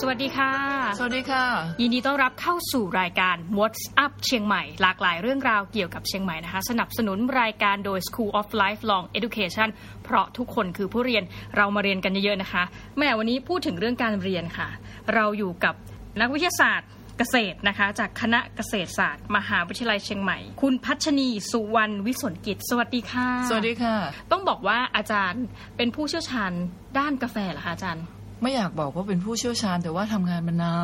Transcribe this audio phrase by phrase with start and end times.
[0.00, 0.52] สวัสดีค่ะ
[0.98, 1.44] สวัสดีค่ะ
[1.80, 9.68] ยินดีต้อนรับเข้าสู่รายการ What's Up เชียงใหม่ หลากหลายเรื่องราวเกี่ยวกับเชียงใหม่นะคะ สนับสนุนรายการโดย School of Lifelong Education
[10.04, 11.24] เพราะทุกคนคือผู้เรียน
[11.56, 12.62] เรามาเรียนกันเยอะๆนะคะ
[12.98, 14.68] แม่วันนี้พูดถึงเรื่องการเรียนค่ะ
[15.14, 15.74] เราอยู่กับ
[16.20, 16.88] นักวิทยาศาสตร์
[17.18, 23.94] เกษตรนะคะ จากคณะเกษตรศาสตร์ มหาวิทยาลัยเชียงใหม่ คุณพัชนีสุวรรณวิสนกิจ สวัสดีค่ะ สวัสดีค่ะ
[24.32, 25.44] ต้องบอกว่าอาจารย์
[25.76, 26.52] เป็นผู้เชี่ยวชาญ
[26.98, 28.04] ด้านกาแฟเหรอคะอาจารย์
[28.42, 30.80] ไม่อยากบอกว่าเป็นผู้เชี่ยวชาญ แต่ว่าทำงานมานา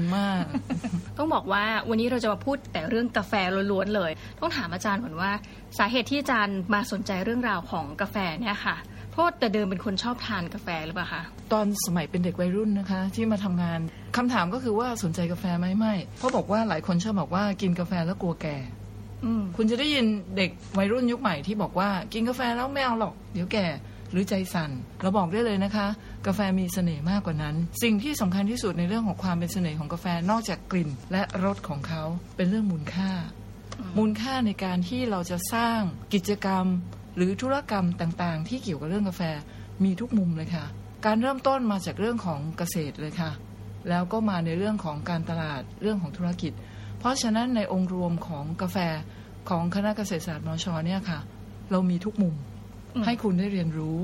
[0.00, 0.44] นมาก
[1.18, 3.32] ต้องบอกว่าวันนี้เราจะมาพูดแต่เรื่องกาแฟ
[3.72, 5.30] ล้วนๆเลย ต้องถามอาจารย์ก่อนว่า
[5.78, 8.76] สาเหตุที่อาจารย์มาสนใจเรื่องราวของกาแฟเนี่ยค่ะ
[9.10, 13.80] เพราะแต่เดิมเป็นคนชอบทานกาแฟหรือเปล่าคะตอนสมัยเป็นเด็กวัยรุ่นนะคะ ที่มาทำงาน
[14.16, 18.56] คำถามก็คือว่าสนใจกาแฟไหมไม่เพราะบอกว่าหลายคนชอบบอกว่ากินกาแฟแล้วกลัวแก่
[19.24, 23.66] อืมคุณจะได้ยินเด็กวัยรุ่นยุคใหม่ที่บอกว่ากินกาแฟแล้วไม่เอาหรอก เดี๋ยวแก่
[24.12, 25.86] หรือใจสั่น เราบอกได้เลยนะคะ
[26.26, 32.02] กาแฟมีเสน่ห์มากกว่านั้น สิ่งที่สำคัญที่สุดในเรื่องของความเป็นเสน่ห์ของกาแฟนอกจากกลิ่น และรสของเขา
[32.36, 33.10] เป็นเรื่องมูลค่า
[33.98, 35.80] มูลค่าในการที่เราจะสร้าง
[36.14, 36.66] กิจกรรม
[37.16, 39.22] หรือธุรกรรมต่างๆ ที่เกี่ยวกับเรื่องกาแฟ
[39.84, 40.64] มีทุกมุมเลยค่ะ
[41.06, 43.30] การเริ่มต้นมาจากเรื่องของเกษตรเลยค่ะ
[43.88, 46.52] แล้วก็มาในเรื่องของการตลาดเรื่องของธุรกิจ
[46.98, 48.76] เพราะฉะนั้นในองค์รวมของกาแฟ
[49.48, 51.18] ของคณะเกษตรศาสตร์มชเนี่ยค่ะ
[51.70, 52.34] เรามีทุกมุม
[53.04, 53.98] ให้คุณได้เรียนรู้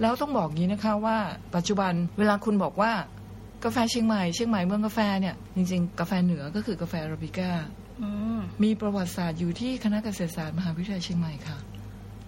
[0.00, 1.18] แล้วต้องบอกงี้นะคะว่า
[1.54, 2.92] ปัจจุบันเวลาคุณบอกว่า
[3.64, 7.50] กาแฟเชียงใหม่เชียงใหม่เมืองกาแฟเนี่ยจริงๆ กาแฟเหนือก็คือกาแฟอาราบิก้า
[8.02, 11.58] อืมมีประวัติศาสตร์อยู่ที่คณะเกษตรศาสตร์มหาวิทยาลัยเชียงใหม่ค่ะ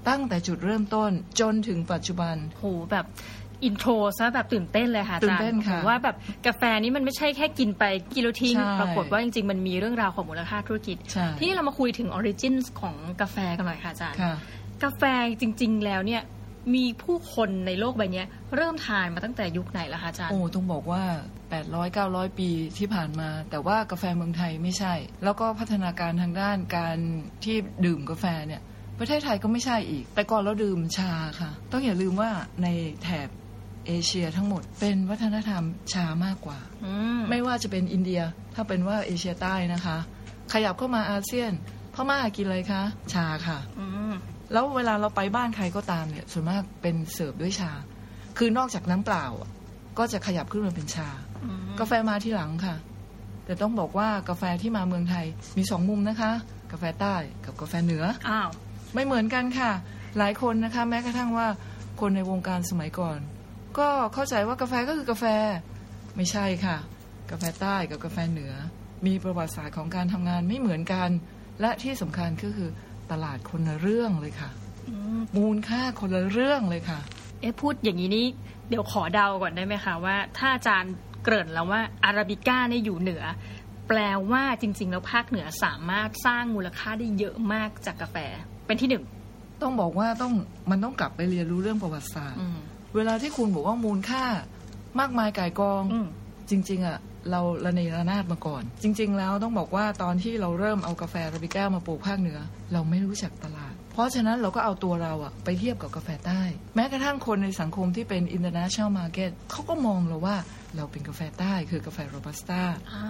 [0.09, 1.11] ตั้งแต่จุดเริ่มต้น
[1.41, 3.07] จนถึงปัจจุบันโหแบบ
[3.65, 14.35] intro ซะแบบตื่นเต้นเลยค่ะอาจารย์ตื่นเต้นค่ะผมว่าแบบกาแฟนี้มันไม่ใช่แค่กินไปกินแล้วทิ้งใช่ปรากฏว่าจริงๆ มันมีเรื่องราวของมูลค่าธุรกิจใช่ที่เรามาคุยถึงออริจินของกาแฟกันหน่อยค่ะอาจารย์ค่ะ
[14.85, 15.03] กาแฟ
[15.41, 16.23] จริง ๆ แล้วเนี่ย
[16.75, 21.03] มีผู้คนในโลกใบเนี้ยเริ่มทานมาตั้งแต่ยุคไหนล่ะคะอาจารย์ โอ้ต้องบอกว่า
[21.53, 24.95] 800 900 ปีที่ผ่านมา แต่ว่ากาแฟเมืองไทยไม่ใช่
[25.25, 26.99] แล้วก็พัฒนาการทางด้านการ
[27.45, 28.63] ที่ดื่มกาแฟเนี่ย
[28.99, 32.31] ประเทศไทยก็ไม่ใช่อีก แต่ก่อนเราดื่มชาค่ะ ต้องอย่าลืมว่า
[32.63, 32.69] ใน
[33.03, 33.29] แถบ
[33.87, 38.21] เอเชียทั้งหมดเป็นวัฒนธรรมชามากกว่าอืมไม่ว่าจะเป็นอินเดีย
[38.55, 39.97] ถ้าเป็นว่าเอเชียใต้นะคะ
[40.53, 41.53] ขยับเข้ามาอาเซียน
[41.95, 42.83] พม่ากินอะไรคะ
[43.13, 44.15] ชาค่ะอืม
[44.53, 47.73] แล้วเวลาเราไปบ้านใครก็ตามเนี่ย ส่วนมากเป็นเสิร์ฟด้วยชา
[48.39, 49.51] คือนอกจากน้ำเปล่าอะ
[49.99, 51.09] ก็จะขยับขึ้นมาเป็นชา
[51.45, 52.77] อืมกาแฟมาที่หลังค่ะ
[53.45, 56.33] แต่ต้องบอกว่ากาแฟที่มาเมืองไทยมีสองมุมนะคะ
[56.73, 58.51] กาแฟใต้กับกาแฟเหนืออ้าว
[58.95, 59.71] ไม่เหมือนกันค่ะ
[60.19, 61.49] หลายคนนะคะ แม้กระทั่งว่า
[62.01, 63.19] คนในวงการสมัยก่อน
[63.79, 65.25] ก็เข้าใจว่ากาแฟก็คือกาแฟ
[66.17, 66.77] ไม่ใช่ค่ะ
[67.31, 68.53] กาแฟใต้กับกาแฟเหนือ
[69.07, 71.11] มีประวัติศาสตร์ของการทำงานไม่เหมือนกัน
[71.61, 72.71] และที่สำคัญก็คือ
[73.13, 74.51] ตลาดคนละเรื่องเลยค่ะ
[74.89, 77.01] อืมมูลค่าคนละเรื่องเลยค่ะ
[77.41, 78.27] เอ๊ะพูดอย่างนี้นี่
[78.69, 80.95] เดี๋ยวขอเดาก่อนได้ไหมคะว่า ถ้าอาจารย์
[81.25, 83.25] เกริ่นแล้วว่าอาราบิก้าเนี่ยอยู่เหนือ
[83.89, 83.99] แปล
[84.31, 88.17] ว่าจริง ๆ แล้วภาคเหนือสามารถสร้างมูลค่าได้เยอะมากจากกาแฟ
[88.67, 89.05] เป็นที่หนึ่ง
[89.63, 90.33] ต้องบอกว่าต้อง
[90.71, 92.59] มันต้องกลับไปเรียนรู้เรื่องประวัติศาสตร์อืม
[92.97, 94.25] เวลาที่คุณบอกว่ามูลค่า
[95.01, 96.07] มากมายก่ายกองอืม
[96.51, 96.99] จริง ๆอะ
[97.31, 102.39] เราระเนระนาดมาก่อน จริง ๆ แล้วต้องบอกว่าตอนที่เราเริ่มเอากาแฟอาราบิก้ามาปลูกภาคเหนือ
[102.73, 106.43] เราไม่รู้จักตลาด เพราะฉะนั้นเราก็เอาตัวเราอะไปเทียบกับกาแฟใต้
[106.75, 110.37] แม้กระทั่งคนในสังคมที่เป็น international market เขาก็มองเราว่า
[110.77, 112.63] เราเป็นกาแฟใต้คือกาแฟโรบัสต้า
[112.93, 113.05] อ่า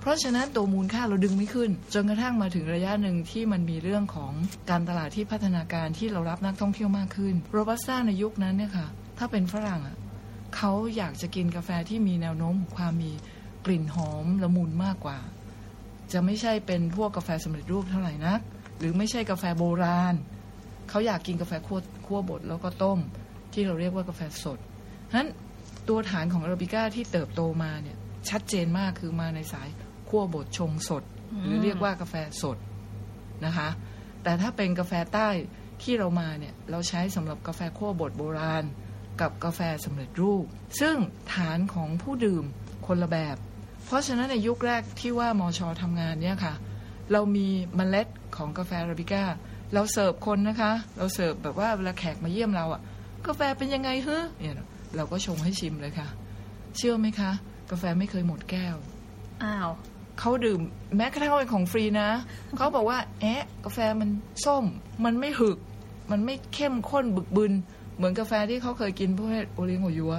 [0.00, 4.32] เพราะฉะนั้นตัวมูลค่าเราดึงไม่ขึ้น จนกระทั่งมาถึงระยะหนึ่งที่มันมีเรื่องของ
[4.70, 8.86] การตลาดที่พัฒนาการที่เรารับนักท่องเที่ยวมากขึ้นโรบัสต้าในยุคนั้นเนี่ยค่ะ
[9.18, 9.96] ถ้าเป็นฝรั่งอะ
[10.56, 13.12] เขาอยากจะกินกาแฟที่มีแนวโน้มของความมี
[13.66, 15.18] กลิ่นหอมละมุนมากกว่า
[16.12, 18.40] จะไม่ใช่เป็นพวกกาแฟสำเร็จรูปเท่าไหร่นัก
[18.78, 20.14] หรือไม่ใช่กาแฟโบราณ
[20.88, 22.98] เขาอยากกินกาแฟคั่วคั่วบดแล้วก็ต้ม
[23.52, 24.58] ที่เราเรียกว่ากาแฟสด
[25.10, 25.28] ฉะนั้น
[25.88, 27.96] ตัวฐานของอาราบิก้าที่เติบโตมาเนี่ย
[28.28, 29.68] ชัดเจนมากคือมาในสาย
[30.08, 31.02] คั่วบดชงสด
[31.44, 32.58] หรือเรียกว่ากาแฟสด
[33.44, 33.68] นะคะ
[34.22, 35.28] แต่ถ้าเป็นกาแฟใต้
[35.82, 38.64] ที่เรามาเนี่ยเราใช้สำหรับกาแฟคั่วบดโบราณ
[39.20, 40.44] กับกาแฟสำเร็จรูป
[40.80, 40.96] ซึ่ง
[41.34, 42.44] ฐานของผู้ดื่ม
[42.86, 43.36] คนละแบบ
[43.86, 46.54] เพราะฉะนั้นในยุคแรกที่ว่ามอชอทำงานเนี่ยค่ะ
[47.12, 47.46] เรามี
[47.76, 49.22] เมล็ดของกาแฟอาราบิก้า
[49.74, 52.80] เราเสิร์ฟคนนะคะ เราเสิร์ฟแบบว่าเวลาแขกมาเยี่ยมเราอะ
[53.26, 54.54] กาแฟเป็นยังไงเฮ้เนี่ย
[54.96, 56.08] เราก็ชงให้ชิมเลยค่ะ
[56.76, 57.30] เชื่อไหมคะ
[57.70, 58.76] กาแฟไม่เคยหมดแก้ว
[59.44, 59.70] อ้าว
[60.20, 60.60] เขาดื่ม
[60.96, 62.08] แม้กระทั่งเป็นของฟรีนะ
[62.56, 64.08] เขาบอกว่าแอะกาแฟมัน
[64.44, 64.64] ส้ม
[65.04, 65.58] มันไม่หึก
[66.10, 67.52] มันไม่เข้มข้นบึกบึน
[67.96, 70.14] เหมือนกาแฟที่เขาเคยกินพวกโอเลี้ยงโอยัว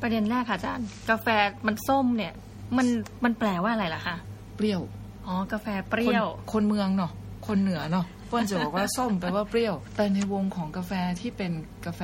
[0.00, 1.26] ประเด็นแรกค่ะอาจารย์ กาแฟ
[1.66, 2.32] มันส้มเนี่ย
[2.76, 2.86] มัน
[3.24, 4.16] มันแปลว่าอะไรล่ะคะ
[4.56, 4.80] เปรี้ยว
[5.26, 7.12] อ๋อกาแฟเปรี้ยวคนคนเมืองเนาะ
[7.46, 11.52] คนเหนือเนาะเพื่อนจะบอกว่าส้มแปลว่าเปรี้ยว แต่ในวงของกาแฟที่เป็น
[11.86, 12.02] กาแฟ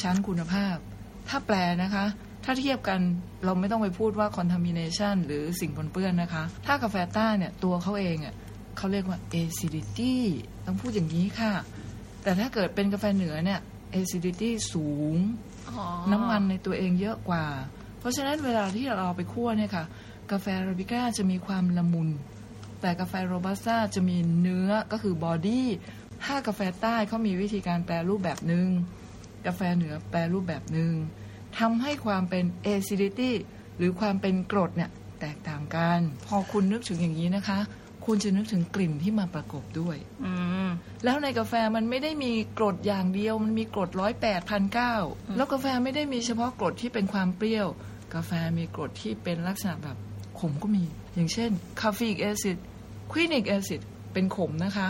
[0.00, 0.76] ชั้นคุณภาพ
[1.28, 2.04] ถ้าแปลนะคะ
[2.44, 3.00] ถ้าเทียบกัน
[3.44, 8.34] เราไม่ต้องไปพูดว่า contamination หรือสิ่งปนเปื้อนนะคะ ถ้ากาแฟใต้เนี่ยตัวเขาเองอะ
[8.76, 10.14] เขาเรียกว่า acidity
[10.66, 11.52] ต้องพูดอย่างนี้ค่ะ
[12.22, 13.60] แต่ถ้าเกิดเป็นกาแฟเหนือเนี่ย
[14.00, 15.16] acidity สูง
[15.68, 17.44] อ๋อน้ำมันในตัวเองเยอะกว่า
[18.04, 19.84] เพราะฉะนั้นเวลาที่เราเอาไปคั่วเนี่ยค่ะ
[20.32, 22.08] กาแฟอาราบิก้าจะมีความละมุน
[22.80, 25.68] แต่กาแฟโรบัสต้าจะมีเนื้อก็คือ body
[26.24, 28.68] ถ้ากาแฟใต้เขามีวิธีการแปรรูปแบบหนึง่ง
[29.46, 30.92] กาแฟเหนือแปรรูปแบบหนึง่ง
[31.58, 33.32] ทำให้ความเป็น acidity
[33.76, 34.90] หรือความเป็นกรดเนี่ย
[35.20, 37.58] แตกต่างกัน พอคุณนึกถึงอย่างนี้นะคะ
[38.06, 40.32] คุณจะนึกถึงกลิ่นที่มาประกบด้วยอื
[40.66, 40.68] ม
[41.04, 44.94] แล้วในกาแฟมันไม่ได้มีกรดอย่างเดียว มันมีกรดร้อยแปดพันเก้า
[45.36, 47.68] แล้วกาแฟไม่ได้มีเฉพาะกรดที่เป็นความเปรี้ยว
[48.14, 49.96] กาแฟมีกรดที่เป็นลักษณะแบบ
[50.40, 50.84] ขมก็มี
[51.14, 51.50] อย่างเช่น
[51.80, 52.58] caffeic acid
[53.10, 53.80] quinic acid
[54.12, 54.88] เป็นขมนะคะ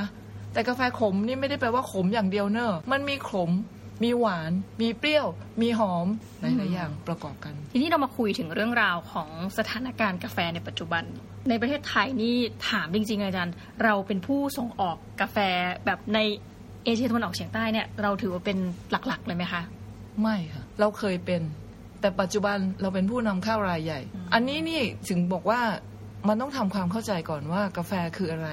[0.52, 3.50] แต่กาแฟขมนี่ไม่ได้แปลว่าขมอย่างเดียวเนอะมันมีขม
[4.04, 5.26] มีหวาน มีเปรี้ยว
[5.62, 6.06] มีหอม
[6.40, 11.04] หลาย ๆ อย่างประกอบกัน ทีนี้เรามาคุยถึงเรื่องราวของสถานการณ์กาแฟในปัจจุบัน
[11.48, 12.34] ในประเทศไทยนี่
[12.70, 15.38] ถามจริง ๆ อาจารย์ เราเป็นผู้ส่งออกกาแฟ
[15.86, 16.18] แบบใน
[16.84, 18.58] เอเชียตะวันออกเฉียงใต้เนี่ยเราถือว่าเป็น
[18.90, 19.62] หลัก ๆ เลยไหมคะ
[20.20, 21.42] ไม่ค่ะ เราเคยเป็น
[22.04, 25.60] แต่ปัจจุบันเราเป็นผู้นำเข้ารายใหญ่อืมอันนี้นี่ถึงบอกว่า
[26.28, 28.48] มันต้องทำความเข้าใจก่อนว่ากาแฟคืออะไร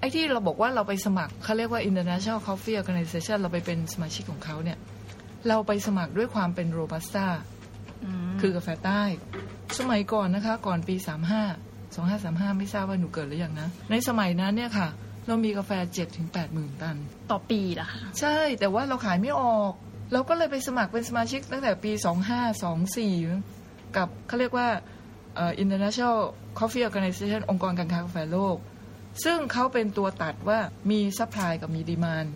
[0.00, 4.78] ไอ้ที่เราบอกว่าเราไปสมัครเขาเรียกว่า International Coffee Organization เราไปเป็นสมาชิกของเขาเนี่ย
[5.48, 7.34] เราไปสมัครด้วยความเป็นโรบัสต้าม
[8.40, 9.02] คือกาแฟใต้
[9.78, 10.96] สมัยก่อนนะคะ ก่อนปี
[11.56, 14.88] 35 2535 ไม่ทราบว่าหนูเกิดหรือยังนะ ในสมัยนั้นเนี่ยค่ะ
[15.26, 16.96] เรามีกาแฟ7ถึง8หมื่นตัน
[17.30, 19.74] ต่อปีเหรอคะ ใช่แต่ว่าเราขายไม่ออก
[20.12, 21.92] เราก็เลยไปสมัครเป็นสมาชิกตั้งแต่ปี
[23.14, 24.68] 2524 กับเขาเรียกว่า
[25.38, 26.16] อ่อ International
[26.58, 28.56] Coffee Organization องค์กรการค้ากาแฟโลก
[29.24, 30.58] ซึ่งเขาเป็นตัวตัดว่า
[30.90, 32.26] มี supply กับมี demand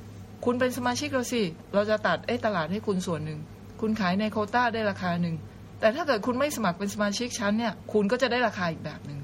[0.45, 1.43] คุณเป็นสมาชิกเราสิ
[1.75, 3.41] เราจะตัดเอ้ตลาดให้คุณส่วนหนึ่ง
[3.81, 5.37] คุณขายในโควตาได้ราคาหนึ่ง
[5.81, 9.21] แต่ถ้าเกิดคุณไม่สมัครเป็นสมาชิกชั้นเนี่ย คุณก็จะได้ราคาอีกแบบหนึ่ง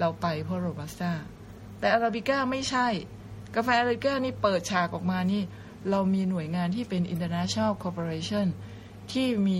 [0.00, 1.12] เราไปเพราะโรบัสต้า
[1.80, 2.86] แต่อาราบิก้าไม่ใช่
[3.56, 5.42] กาแฟอาราบิก้านี่เปิดฉากออกมานี่
[5.91, 8.47] เรามีหน่วยงานที่เป็น international corporation
[9.11, 9.59] ที่มี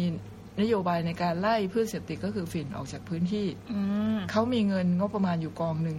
[0.62, 3.80] นโยบายในการไล่พืชเสพติดก็คือฝิ่นออกจากพื้นที่ อื
[4.16, 5.98] ม เขามีเงินงบประมาณอยู่กองหนึ่ง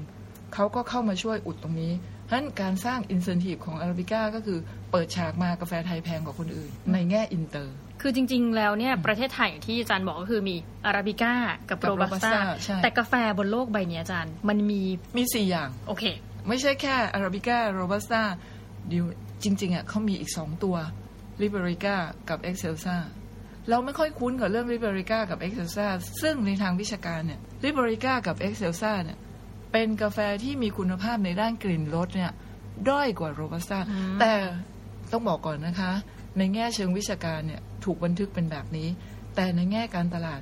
[0.54, 1.92] เขาก็เข้ามาช่วยอุดตรงนี้
[2.28, 4.58] ฉะนั้นการสร้างอินเซนティブของอาราบิก้าก็คือ
[4.90, 10.56] เปิดฉากมากาแฟไทยแพงกว่าคนอื่น ในแง่อินเตอร์ คือจริง ๆ แล้วเนี่ยประเทศไทยอย่างที่อาจารย์บอกก็คือมี
[10.86, 11.34] อาราบิก้า
[11.68, 14.82] กับ กับ โรบัสต้า Robusta ใช่ แต่กาแฟบนโลกใบเนี้ยอาจารย์ มันมี
[15.18, 16.04] มีสี่อย่าง โอเค
[16.48, 18.22] ไม่ใช่แค่อาราบิก้าโรบัสต้า
[18.92, 19.04] ดิว
[19.43, 20.75] จริง ๆอะเขามีอีกสองตัว
[21.41, 21.95] Liberica
[22.29, 22.95] กับ Excelsa
[23.69, 25.87] เราไม่ค่อยคุ้นกับเรื่อง Liberica กับ Excelsa
[26.21, 29.17] ซึ่งในทางวิชาการเนี่ย Liberica กับ Excelsa เนี่ย
[29.71, 32.31] เป็นกาแฟที่มีคุณภาพในด้านกลิ่นรสเนี่ย
[32.89, 34.33] ด้อยกว่าโรบัสต้าอืมแต่
[35.11, 35.91] ต้องบอกก่อนนะคะ
[36.37, 38.87] ในแง่เชิงวิชาการเนี่ยถูกบันทึกเป็นแบบนี้
[39.35, 40.41] แต่ในแง่การตลาด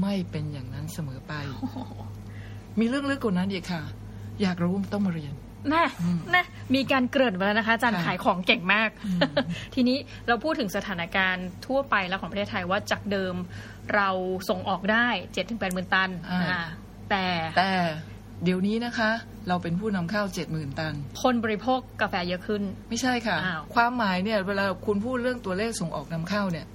[0.00, 1.32] ไม่เป็นอย่างนั้นเสมอไป
[2.78, 3.82] มีเรื่องลึกกว่านั้นอีกค่ะ
[4.42, 5.34] อยากรู้ต้องมาเรียน
[5.72, 9.18] น่อืมนะมีการเกริ่นมาแล้วนะคะอาจารย์ค่ะขายของเก่งมากอืม
[9.74, 9.98] ทีนี้
[10.28, 13.34] เราพูดถึงสถานการณ์ทั่วไปแล้วของประเทศไทยว่าจากเดิม
[13.94, 14.08] เรา
[14.48, 16.62] ส่งออกได้7จ็ถึงแปดหมื่นตันอ่าอ่า
[17.10, 17.24] แต่
[17.58, 17.72] แต่
[18.44, 19.10] เดี๋ยวนี้นะคะ
[19.48, 26.66] เราเป็นผู้นำเข้า70,000ตัน คนบริโภคกาแฟเยอะขึ้น ไม่ใช่ค่ะอ้าวความหมายเนี่ยเวลาคุณพูดเรื่องตัวเลขส่งออกนำเข้าเนี่ย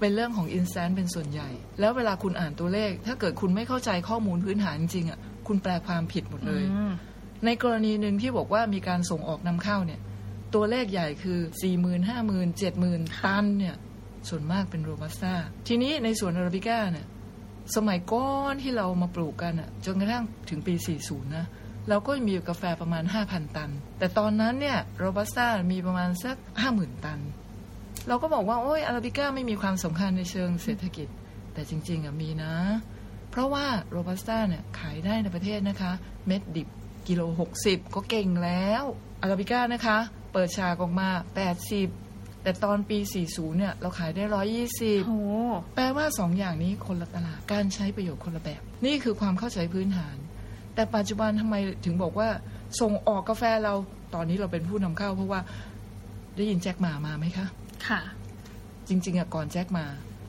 [0.00, 1.48] เป็นเรื่องของ instant เป็นส่วนใหญ่
[1.80, 6.92] แล้วเวลาคุณอ่านตัวเลข ถ้าเกิดคุณไม่เข้าใจข้อมูลพื้นฐานจริงๆอะคุณแปลความผิดหมดเลยอืม
[7.44, 10.00] ในกรณีหนึ่งที่บอกว่ามีการส่งออกนำเข้าเนี่ย
[10.54, 13.00] ตัวเลขใหญ่คือ 4 0 0 0 0 5 0 0 0 0 7 0 0 0
[13.02, 13.76] 0ตันเนี่ย
[14.28, 15.34] ส่วนมากเป็นโรบัสต้า
[15.68, 17.06] ทีนี้ในสวนอาราบิก้าเนี่ย
[17.76, 20.74] สมัยก่อนที่เรามาปลูกกันอะจนกระทั่งถึงปี
[21.04, 21.46] 40 นะ
[21.88, 26.36] เราก็มีกาแฟประมาณ 5,000 ตัน แต่ตอนนั้นเนี่ยโรบัสต้ามีประมาณสัก
[26.70, 27.20] 50,000 ตัน
[28.08, 31.08] เราก็บอกว่า โอ้ยอาราบิก้าไม่มีความสำคัญในเชิงเศรษฐกิจ
[31.54, 32.52] แต่จริง ๆอะมีนะ
[33.30, 35.92] เพราะว่าโรบัสต้าเนี่ยขายได้ในประเทศนะคะ
[36.26, 36.68] เม็ดดิบ
[37.08, 37.22] กิโล
[37.62, 38.84] 60ก็เก่งแล้ว
[39.20, 39.98] อาราบิก้านะคะ
[40.32, 41.08] เปิดฉากออกมา
[41.76, 42.98] 80แต่ตอนปี
[43.28, 44.24] 40 เนี่ย เราขายได้
[44.66, 45.18] 120โอ้
[45.74, 50.16] แปลว่าสองอย่างนี้คนละตลาด การใช้ประโยชน์คนละแบบ นี่คือความเข้าใจพื้นฐาน
[50.74, 52.28] แต่ปัจจุบันทำไมถึงบอกว่า
[52.80, 53.74] ส่งออกกาแฟเรา
[54.14, 55.40] ตอนนี้เราเป็นผู้นำเข้า เพราะว่า
[56.36, 57.46] ได้ยินแจ็คหมามาไหมคะ
[57.88, 58.00] ค่ะ
[58.88, 59.84] จริง ๆอะก่อนแจ็คมา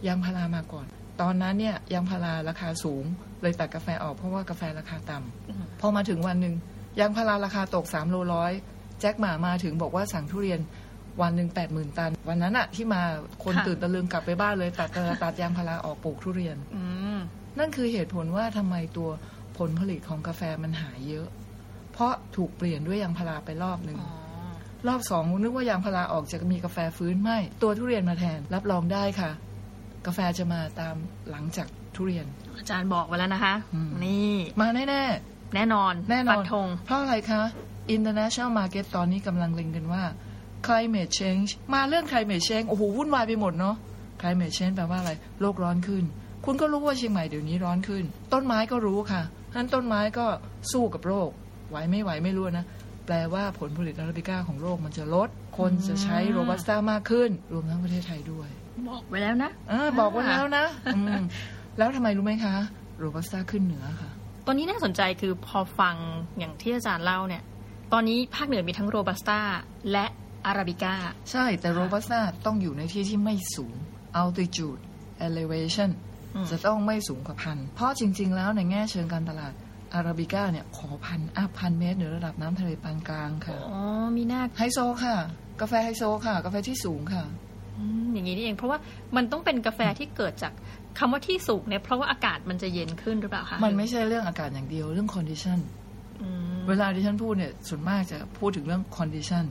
[0.08, 0.88] ยางพารามาก่อน
[1.22, 3.04] ตอนนั้นเนี่ยยางพาราราคาสูง
[3.42, 6.56] เลยตัดกาแฟออกเพราะว่ากาแฟราคาต่ำอืมพอมาถึงวันหนึ่ง
[7.00, 8.52] ยางพาราราคาตกสามโลร้อย
[9.00, 10.60] แจ็คหมามาถึงบอกว่าสั่งทุเรียน
[11.22, 13.02] วันหนึ่งแปดหมื่นตัน วันนั้นอะที่มา
[13.44, 14.90] คนค่ะตื่นตะลึงกลับไปบ้านเลยตัด
[15.24, 16.84] ตัดยางพาราออกปลูกทุเรียนอื
[17.16, 17.18] ม
[17.60, 19.10] นั่นคือเหตุผลว่าทำไมตัว
[19.58, 21.28] ผลผลิตของกาแฟมันหายเยอะ
[21.94, 24.14] เพราะถูกเปลี่ยนด้วยยางพาราไปรอบหนึ่งอ๋อ
[24.88, 29.32] รอบสองนึกว่ายางพาราออกจะมีกาแฟฟื้นไม่ ตัวทุเรียนมาแทนรับรองได้ค่ะ
[30.06, 30.96] กาแฟจะมาตาม
[31.32, 32.26] หลังจากทุเรียน
[32.58, 34.86] อาจารย์บอกไว้แล้วนะคะอืมนี่ มาแน่
[35.56, 37.42] แน่นอนๆแน่นอนฟัธงเพราะอะไรคะ
[37.96, 40.04] international market ตอนนี้กำลังเล็งกันว่า
[40.68, 43.76] climate change มาเรื่อง climate change โอ้โหวุ่นวายไปหมดเนาะ
[44.22, 45.12] climate change แปลว่าอะไร
[45.42, 46.04] โลกร้อนขึ้น
[46.46, 50.26] คุณก็รู้ว่าเชียงใหม่เดี๋ยวนี้ร้อนขึ้น ต้นไม้ก็รู้ค่ะฉะนั้นต้นไม้ก็
[50.72, 51.30] สู้กับโรค
[51.70, 52.66] ไหวไม่ไหวไม่รู้นะ
[53.06, 58.50] แปลว่าผลผลิตอาราบิก้าของโลกมันจะลด คนจะใช้โรบัสต้ามากขึ้น รวมทั้งประเทศไทยด้วย
[58.90, 60.66] บอกไว้แล้วนะเออบอกไว้แล้วนะ
[60.96, 61.22] อืม
[61.78, 62.56] แล้วทำไมรู้ไหมคะ
[63.00, 64.10] โรบัสต้าขึ้นเหนือค่ะ
[64.48, 65.96] ตอนนี้น่าสนใจคือพอฟัง
[66.40, 67.44] อย่างที่อาจารย์เล่าเนี่ย
[67.94, 69.40] ตอนนี้ภาคเหนือมีทั้งโรบัสต้า
[69.92, 70.06] และ
[70.46, 70.96] อาราบิก้า
[71.32, 73.74] ใช่แต่โรบัสต้าต้องอยู่ในที่ที่ไม่สูง
[74.22, 74.80] altitude
[75.28, 75.90] elevation
[76.36, 79.54] อืมจะต้องไม่สูงกว่าพัน เพราะจริง ๆ แล้วในแง่เชิงการตลาด
[79.94, 83.80] อาราบิก้าเนี่ยขอพัน up พันเมตรเหนือระดับน้ำทะเลปานกลางค่ะ อ๋อ
[84.18, 85.16] มีหน้าไฮโซค่ะ
[85.62, 87.24] กาแฟไฮโซค่ะ กาแฟที่สูงค่ะ
[87.80, 88.80] อืมอย่างนี้นี่เอง เพราะว่า
[89.16, 90.54] มันต้องเป็นกาแฟที่เกิดจาก
[91.00, 95.60] คำว่าที่สูงเนี่ยเพราะว่าอากาศมันจะเย็นขึ้นหรือเปล่าคะมันไม่ใช่เรื่องอากาศอย่างเดียวเรื่อง condition
[96.22, 99.46] อืมเวลาที่ฉันพูดเนี่ยส่วนมากจะพูดถึงเรื่อง condition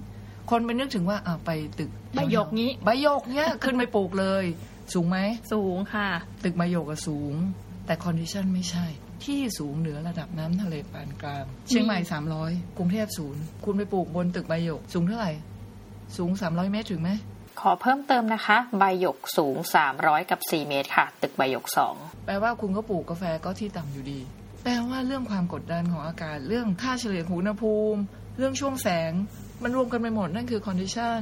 [0.51, 4.45] คนไปนึกถึงว่าอ่าไปตึกใบหยกนี้ใบหยกเนี่ยขึ้นไปปลูกเลย
[4.95, 5.19] สูงไหม
[5.53, 6.09] สูงค่ะ
[6.45, 7.35] ตึกใบหยกอะสูง
[7.87, 8.87] แต่คอนดิชันไม่ใช่
[9.25, 11.99] ที่สูงเหนือระดับน้ำทะเลปานกลาง เชียงใหม่
[12.39, 15.33] 300กรุงเทพศูนย์คุณไปปลูกบนตึกใบหยกสูงเท่าไหร่
[16.17, 17.11] สูง300เมตรถึงไหม
[17.61, 19.57] ขอเพิ่มเติมนะคะ ใบหยกสูง
[19.93, 24.21] 300 กับ 4 เมตรค่ะ ตึกใบหยก 2 แปลว่าคุณก็ปลูกกาแฟก็ที่ต่ำอยู่ดี
[24.63, 28.01] แปลว่าเรื่องความกดดันของอากาศ เรื่องค่าเฉลี่ยของอุณหภูมิ
[28.39, 29.13] เรื่องช่วงแสง
[29.63, 31.21] มันรวมกันไปหมดนั่นคือ condition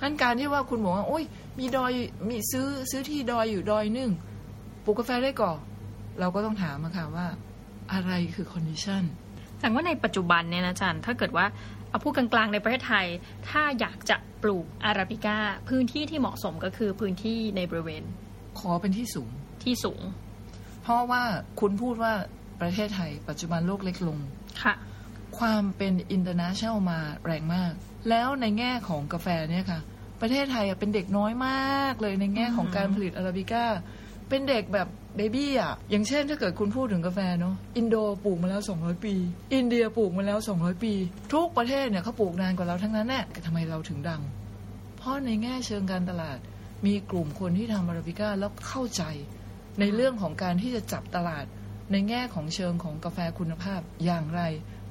[0.00, 1.24] ท่านการที่ว่าคุณบอกว่าโอ้ย
[1.58, 1.92] มีดอย
[2.28, 4.10] มีซื้อซื้อที่ดอยอยู่ดอยหนึ่ง
[4.84, 5.58] ปลูกกาแฟได้ก่อน
[6.20, 7.26] เราก็ต้องถามอะค่ะว่า
[7.92, 9.02] อะไรคือ condition
[9.60, 11.46] แต่ว่าในปัจจุบันเนี่ยนะอาจารย์ ถ้าเกิดว่า
[11.88, 13.06] เอาพูดกลางๆในประเทศไทย
[13.48, 15.38] ถ้าอยากจะปลูกอาราบิก้า
[15.68, 18.02] พื้นที่ที่เหมาะสมก็คือพื้นที่ในบริเวณ
[18.58, 19.30] ขอเป็นที่สูง
[19.64, 20.00] ที่สูง
[20.82, 21.22] เพราะว่า
[21.60, 22.12] คุณพูดว่า
[22.60, 24.18] ประเทศไทย ปัจจุบันโลกเล็กลง
[24.62, 24.74] ค่ะ
[25.38, 27.72] ความเป็น international มาแรงมาก
[28.08, 29.80] แล้วในแง่ของกาแฟเนี่ยค่ะ
[30.20, 33.64] ประเทศไทยอะเป็นเด็กน้อยมากเลยในแง่ของการผลิตอาราบิก้า
[34.28, 39.14] เป็นเด็กแบบ เบบี้อะอย่างเช่นถ้าเกิดคุณพูดถึงกาแฟเนาะอินโดปลูกมาแล้ว 200 ปี
[39.54, 40.92] อินเดียปลูกมาแล้ว 200 ปี
[41.32, 44.22] ทุกประเทศเนี่ยเขาปลูกนานกว่าเราทั้งนั้นแน่แต่ทำไมเราถึงดัง
[44.98, 46.38] เพราะในแง่เชิงการตลาด
[46.86, 49.02] มีกลุ่มคนที่ทำอาราบิก้าแล้วเข้าใจ
[49.80, 51.44] ในเรื่องของการที่จะจับตลาด
[51.92, 54.42] ในแง่ของเชิงของกาแฟคุณภาพอย่างไร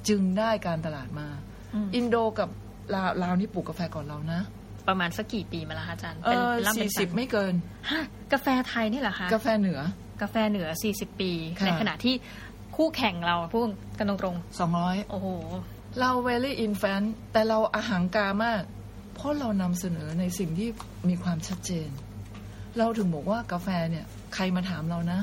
[0.08, 1.28] จึงได้การตลาดมา
[1.74, 2.48] อืมอินโดกับ
[2.94, 4.40] ลาวลาวนี่ปลูกกาแฟก่อนเรานะ
[4.88, 7.54] ประมาณสักกี่ปีมาแล้วคะอาจารย์เออร่ำเป็สี่นสิบสันไม่เกิน
[7.90, 9.80] ฮะกาแฟไทยนี่เหรอคะ กาแฟเหนือ
[10.22, 12.14] กาแฟเหนือ 40 ปีค่ะในขณะที่
[12.76, 14.36] คู่แข่งเราพูดกันตรง
[14.72, 15.28] 200ๆโอ้โห
[16.00, 18.62] เรา very infant แต่เราอาหางกามาก
[19.14, 20.68] เพราะเรานำเสนอในสิ่งที่
[21.08, 21.88] มีความชัดเจน
[22.78, 25.20] เราถึงบอกว่ากาแฟเนี่ย ใครมาถามเรานะ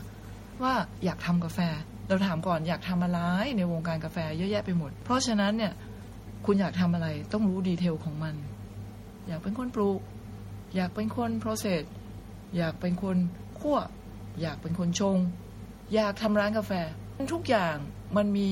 [0.64, 0.74] ว่า
[1.06, 1.60] อยากทำกาแฟ
[2.08, 3.20] เราถามก่อนอยากทำอะไร
[3.58, 5.74] ในวงการกาแฟเยอะแยะไปหมด เพราะฉะนั้นเนี่ย
[6.46, 8.36] คุณอยากทำอะไรต้องรู้ดีเทลของมัน
[9.28, 10.00] อยากเป็นคนปลูก
[10.76, 11.84] อยากเป็นคน process
[12.58, 13.18] อยากเป็นคน
[13.60, 13.78] คั่ว
[14.42, 15.18] อยากเป็นคนชง
[15.94, 16.72] อยากทำร้านกาแฟ
[17.34, 17.76] ทุกอย่าง
[18.18, 18.50] มันมี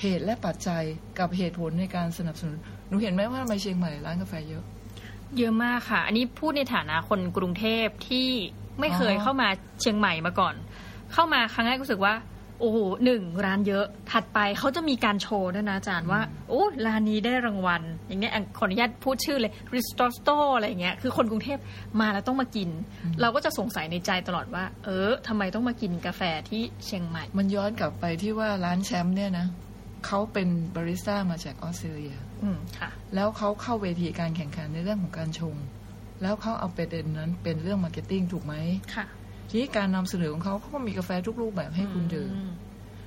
[0.00, 0.82] เหตุและปัจจัย
[1.18, 2.56] กับเหตุผลในการสนับสนุน
[2.88, 4.64] หนูเห็นไหมว่าทำไมเชียงใหม่ร้านกาแฟเยอะ
[5.36, 8.28] เยอะมากค่ะ อันนี้พูดในฐานะคนกรุงเทพที่
[8.80, 9.48] ไม่เคยอ๋อเข้ามา
[9.80, 10.54] เชียงใหม่มาก่อน
[11.12, 12.14] เข้ามาครั้งแรกรู้สึกว่า
[12.60, 21.58] โอ้โหหนึ่งร้านเยอะ ถัดไปเขาจะมีการโชว์ด้วยนะอาจารย์ว่าโอ้ร้านนี้ได้รางวัล อย่างเงี้ยอะขออนุญาตพูดชื่อเลย r i s t o s t o อะไรอย่างเงี้ยคือคนกรุงเทพ
[22.00, 22.68] มาแล้วต้องมากิน
[23.20, 29.46] เราก็จะสงสัยในใจตลอดว่า เออทำไมต้องมากินกาแฟที่เชียงใหม่ มันย้อนกลับไปที่ว่าร้านแชมป์เนี่ยนะ
[30.06, 35.56] เขาเป็นบาริสต้ามาจากออสเตรเลียอืมค่ะแล้วเขาเข้าเวทีการแข่งขันในเรื่องของการชง
[36.22, 38.54] แล้วเขาเอาประเด็นนั้นเป็นเรื่อง marketing ถูกไหม
[38.94, 39.04] ค่ะ
[39.48, 42.32] ทีนี้การนำเสนอของเขาเขาก็มีกาแฟทุกรูปแบบให้คุณดื่ม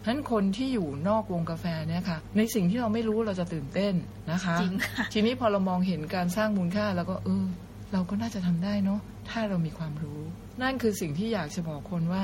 [0.04, 3.94] ฉะนั้นคนที่อยู่นอกวงกาแฟเนี่ยค่ะ ในสิ่งที่เราไม่รู้เราจะตื่นเต้น
[4.32, 7.46] นะคะจริงค่ะทีนี้พอเรามองเห็นการสร้างมูลค่าแล้วก็เออ
[7.94, 10.20] เราก็น่าจะทำได้เนาะถ้าเรามีความรู้
[10.62, 12.24] นั่นคือสิ่งที่อยากจะบอกคนว่า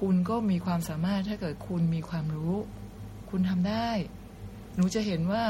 [0.00, 2.54] คุณก็มีความสามารถถ้าเกิดคุณมีความรู้
[3.30, 3.88] คุณทำได้
[4.76, 5.44] หนูจะเห็นว่า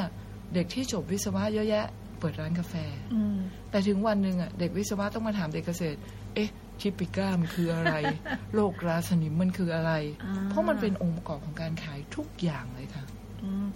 [0.55, 1.87] เด็กที่จบวิศวะเยอะแยะ
[2.21, 2.75] เปิดร้านกาแฟ
[3.15, 3.37] อืม
[3.71, 5.99] แต่ถึงวันหนึ่งอะเด็กวิศวะต้องมาถามเด็กเกษตร
[6.35, 7.95] เอ๊ะ ทิปิก้ามันคืออะไร
[8.55, 9.93] โรคราสนิมมันคืออะไร
[10.25, 13.05] อ่าเพราะมันเป็นองค์ประกอบของการขายทุกอย่างเลยค่ะ
[13.45, 13.67] อืม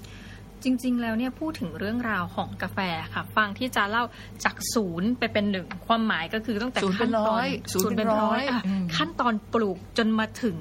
[0.63, 2.79] จริง ๆ แล้วเนี่ยพูดถึงเรื่องราวของกาแฟ
[3.15, 4.05] ค่ะ ฟังที่จะเล่า
[4.45, 10.59] จากศูนย์ไปเป็นหนึ่งความหมายก็คือตั้งแต่ศูนย์เป็ขั้นนตร้ออนยศูนย์เป็นร้อยะอืมขั้นตอนปลูกจนมาถึง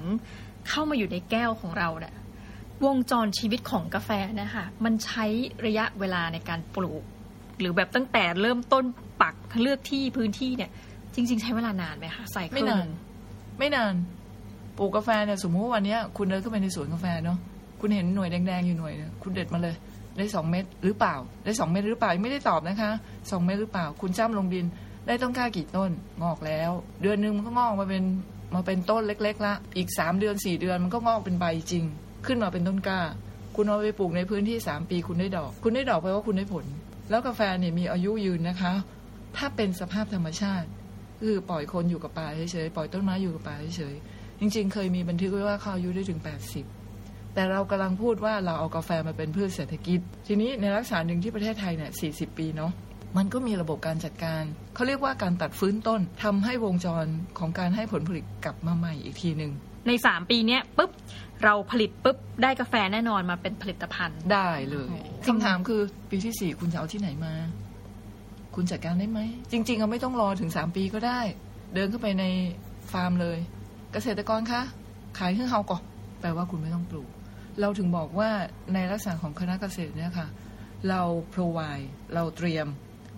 [0.70, 2.16] เข้ามาอยู่ในแก้วของเราเนี่ย
[2.86, 5.26] วงจรชีวิตของกาแฟเนะคะมันใช้
[5.66, 7.04] ระยะเวลาในการปลูก
[7.60, 8.84] หรือแบบตั้งแต่เริ่มต้น
[9.22, 10.72] ปักเลือกที่พื้นที่เนี่ย
[11.16, 12.88] จริง ๆ ใช้เวลานานไหมคะใส่ไม่นาน
[13.60, 13.94] ไม่นาน
[14.78, 17.38] ปลูกกาแฟเนี่ยสมมติว่าวันนี้คุณเดินเข้าไปในสวนกาแฟเนาะ
[17.80, 19.76] คุณเห็นหน่วยแดงๆอยู่หน่วยเนี่ยคุณเด็ดมาเลย
[20.18, 22.92] ได้สองเม็ดหรือเปล่า ได้สองเม็ดหรือเปล่าไม่ได้ตอบนะคะ
[23.32, 24.66] สองเม็ดหรือเปล่า คุณจ้ำลงดิน
[25.08, 25.92] ได้ต้นกล้ากี่ต้น
[26.24, 28.04] งอกแล้ว เดือนหนึ่งมันก็งอกมาเป็น
[28.56, 31.84] มาเป็นต้นเล็ก ๆ ละ อีกสามเดือนสี่เดือนมันก็งอกเป็นใบจริง
[32.26, 33.02] ขึ้นมาเป็นต้นกล้า
[33.56, 36.66] คุณเอาไปปลูกในพื้นที่สามปีคุณได้ดอก คุณได้ดอกแปลว่าคุณได้ผล
[37.10, 38.74] แล้วกาแฟเนี่ยมีอายุยืนนะคะ
[39.38, 40.68] ถ้าเป็นสภาพธรรมชาติ
[41.26, 46.20] คือปล่อยคนอยู่กับป่าเฉยๆปล่อยต้นไม้อยู่กับป่าเฉยๆจริง ๆ เคยมีบันทึกไว้ว่าเขาอายุได้ถึง
[46.78, 52.72] 80 แต่เรากำลังพูดว่าเราเอากาแฟมาเป็นพืชเศรษฐกิจ ทีนี้ในลักษณะหนึ่งที่ประเทศไทยเนี่ย40 ปีเนาะ
[53.18, 54.44] มันก็มีระบบการจัดการ
[54.76, 57.06] เขาเรียกว่าการตัดฟื้นต้นทำให้วงจร
[57.40, 59.52] ของการให้ผลผลิตกลับมาใหม่อีกทีหนึ่ง
[59.88, 60.92] ในสามปีเนี้ยปุ๊บ
[61.44, 64.98] เราผลิตปุ๊บได้กาแฟแน่นอนมาเป็นผลิตภัณฑ์ได้เลยโอ้
[65.28, 67.34] คำถามคือปีที่สี่คุณจะเอาที่ไหนมา
[68.56, 69.20] คุณจัดการได้ไหม
[69.52, 71.20] จริง ๆ เราไม่ต้องรอถึงสามปีก็ได้
[71.74, 72.26] เดินเข้าไปใน
[72.92, 73.38] ฟาร์มเลย
[73.94, 74.62] เกษตรกรคะ
[75.18, 75.84] ขายเครื่องเฮาก่อน
[76.22, 77.10] แปลว่าคุณไม่ต้องปลูก
[77.60, 78.30] เราถึงบอกว่า
[78.74, 80.28] ในลักษณะของคณะเกษตรเนี่ยค่ะ
[80.90, 81.02] เรา
[81.34, 82.68] provide เราเตรียม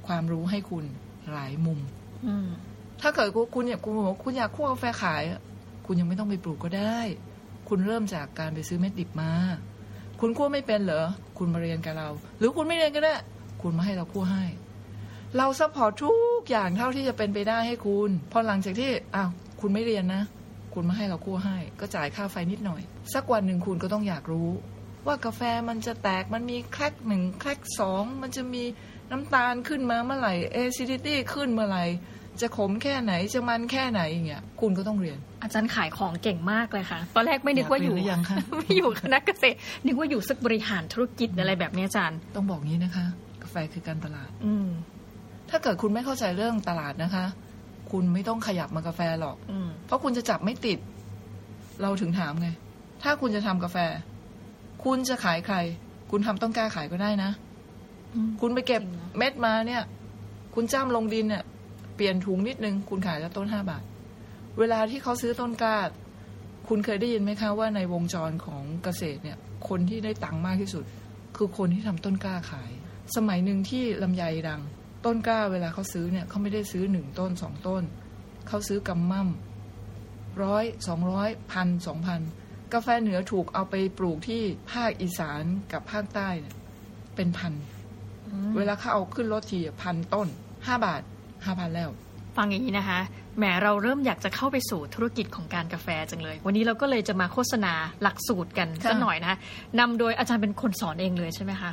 [0.07, 0.85] ความรู้ให้คุณ
[1.31, 1.79] หลายมุม
[2.25, 2.47] อืม
[3.01, 5.41] ถ้าเกิดว่าคุณอยากคุณบอกว่าคุณอยากคั่วกาแฟขายอะ
[5.85, 6.99] คุณยังไม่ต้องไปปลูกก็ได้
[7.69, 9.31] คุณเริ่มจากการไปซื้อเม็ดดิบมา
[10.19, 11.05] คุณคั่วไม่เป็นเหรอ
[11.37, 13.15] คุณมาเรียนกับเรา หรือคุณไม่เรียนก็ได้
[13.61, 14.43] คุณมาให้เราคั่วให้
[15.37, 19.29] เรา support ทุกอย่างเท่าที่จะเป็นไปได้ให้คุณ พอหลังจากที่อ้าว
[19.61, 20.23] คุณไม่เรียนนะ
[20.73, 22.81] คุณมาให้เราคั่วให้ ก็จ่ายค่าไฟนิดหน่อย
[23.13, 24.49] สักวันหนึ่งคุณก็ต้องอยากรู้
[25.07, 28.63] ว่ากาแฟมันจะแตกมันมี crack หนึ่ง crack สองมันจะมี
[29.11, 31.83] น้ำตาลขึ้นมาเมื่อไหร่เอซิดิตี้ขึ้นเมื่อไหร่
[32.41, 43.05] จะขมแค่ไหนจะมันแค่ไหนอย่างเงี้ยคุณก็ต้องเรียน อาจารย์ขายของเก่งมากเลยค่ะ ตอนแรกไม่นึกว่าอยู่อยากเรียนหรือยังคะไม่อยู่คณะเกษตรนึกว่าอยู่สักบริหารธุรกิจอะไรแบบนี้อาจารย์ ต้องบอกงี้นะคะ
[43.43, 44.67] กาแฟคือการตลาด อืม
[45.55, 47.25] ถ้าเกิดคุณไม่เข้าใจเรื่องตลาดนะคะ
[47.91, 50.79] คุณไม่ต้องขยับมากาแฟหรอกอืมเพราะคุณจะจับไม่ติด
[51.81, 52.49] เราถึงถามไง
[53.03, 53.77] ถ้าคุณจะทำกาแฟ
[54.83, 55.55] คุณจะขายใคร
[56.11, 57.31] คุณทำต้องกล้าขายก็ได้นะ
[58.15, 59.83] อืมคุณไปเก็บจริงนะเม็ดมาเนี่ย
[60.55, 61.43] คุณจ้ำลงดินเนี่ย
[61.95, 63.83] เปลี่ยนถุงนิดนึง คุณขายแล้วต้นห้าบาท
[64.59, 65.77] เวลาที่เขาซื้อต้นกล้า
[66.67, 69.37] คุณเคยได้ยินไหมคะว่าในวงจรของเกษตรเนี่ย
[69.69, 70.85] คนที่ได้ตังค์มากที่สุด
[71.37, 72.71] คือคนที่ทำต้นกล้าขาย
[73.15, 74.61] สมัยหนึ่งที่ลำไยดัง
[75.05, 77.83] ต้นกล้าเวลาเขาซื้อเนี่ยเขาไม่ได้ซื้อหนึ่งต้นสองต้น
[78.47, 79.29] เขาซื้อกำมั่ม
[80.43, 82.21] ร้อยสองร้อยพันสองพัน
[82.73, 86.55] กาแฟเหนือถูกเอาไปปลูกที่ภาคอีสานกับภาคใต้เนี่ย
[87.15, 87.53] เป็นพัน
[88.27, 90.27] อืมเวลาเขาเอาขึ้นรถทีพันต้น
[90.65, 91.01] ห้าบาท
[91.45, 91.89] ห้าพันแล้ว
[92.37, 92.99] ฟังอย่างนี้นะคะ
[93.37, 99.37] แหมเราเริ่มอยากจะเข้าไปสู่ธุรกิจของการกาแฟจังเลย วันนี้เราก็เลยจะมาโฆษณาหลักสูตรกันค่ะสักหน่อยนะคะ
[99.79, 101.71] นำโดยอาจารย์เป็นคนสอนเองเลยใช่ไหมคะ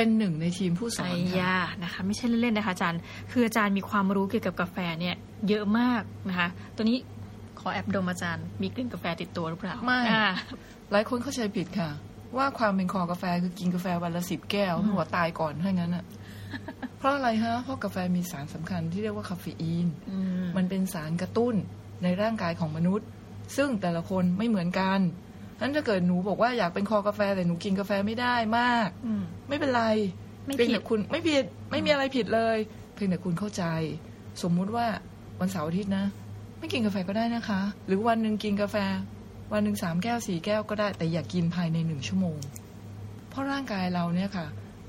[0.00, 3.00] เป็นหนึ่งในทีมผู้สอไอ้นค่ะยานะคะไม่ใช่เล่นๆนะคะอาจารย์
[3.32, 5.16] คืออาจารย์มีความรู้เกี่ยวกับกาแฟเนี่ย
[5.48, 6.98] เยอะมากนะคะ ตัวนี้
[7.60, 10.26] ขอแอบดมอาจารย์มีกลิ่นกาแฟติดตัวหรือเปล่าไม่อ่า
[10.92, 11.90] หลายคนเข้าใจผิดค่ะ
[12.36, 16.04] ว่าความเป็นคอกาแฟคือกินกาแฟวันละสิบแก้วอืมหัวตายก่อนถ้างั้นอะ
[16.98, 21.54] เพราะอะไรฮะเพราะกาแฟมีสารสำคัญที่เรียกว่าคาเฟอีนอืมมันเป็นสารกระตุ้น
[22.02, 23.06] ในร่างกายของมนุษย์
[23.56, 25.00] ซึ่งแต่ละคนไม่เหมือนกัน
[25.60, 29.84] นั้นถ้าเกิดหนูบอกว่าอยากเป็นคอกาแฟแต่หนูกินกาแฟไม่ได้มากอืมไม่เป็นไร
[30.46, 32.58] ไม่เพียงผิดแต่คุณไม่ผิดไม่มีอะไรผิดเลย
[32.94, 33.64] เพียงแต่คุณเข้าใจ
[34.42, 34.86] สมมุติว่า
[35.40, 36.04] วันเสาร์อาทิตย์นะ
[36.58, 38.76] ไม่กินกาแฟก็ได้นะคะ หรือวันหนึ่งกินกาแฟ
[39.52, 42.38] วันหนึ่งสามแก้วสี่แก้วก็ได้ แต่อย่ากกินภายในหนึ่งชั่วโมง
[43.28, 44.46] เพราะร่างกายเราเนี่ยค่ะ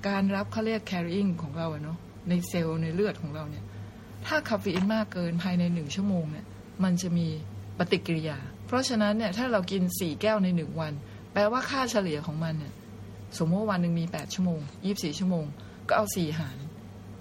[0.07, 1.97] การรับเขาเรียก carrying ของเราอะเนาะ
[2.29, 3.63] ในเซลล์ในเลือดของเราเนี่ย
[4.25, 6.45] ถ้าคาเฟอีนมากเกินภายในหนึ่งชั่วโมงเนี่ย
[6.83, 7.27] มันจะมี
[7.77, 8.37] ปฏิกิริยา
[8.71, 10.93] เพราะฉะนั้นเนี่ยถ้าเรากินสี่แก้วในหนึ่งวัน
[11.33, 12.73] แปลว่าค่าเฉลี่ยของมันเนี่ย
[13.37, 15.45] สมมติว่าวันหนึ่งมีแปดชั่วโมงยี่บสี่ชั่วโมง
[15.87, 16.57] ก็เอาสี่หาร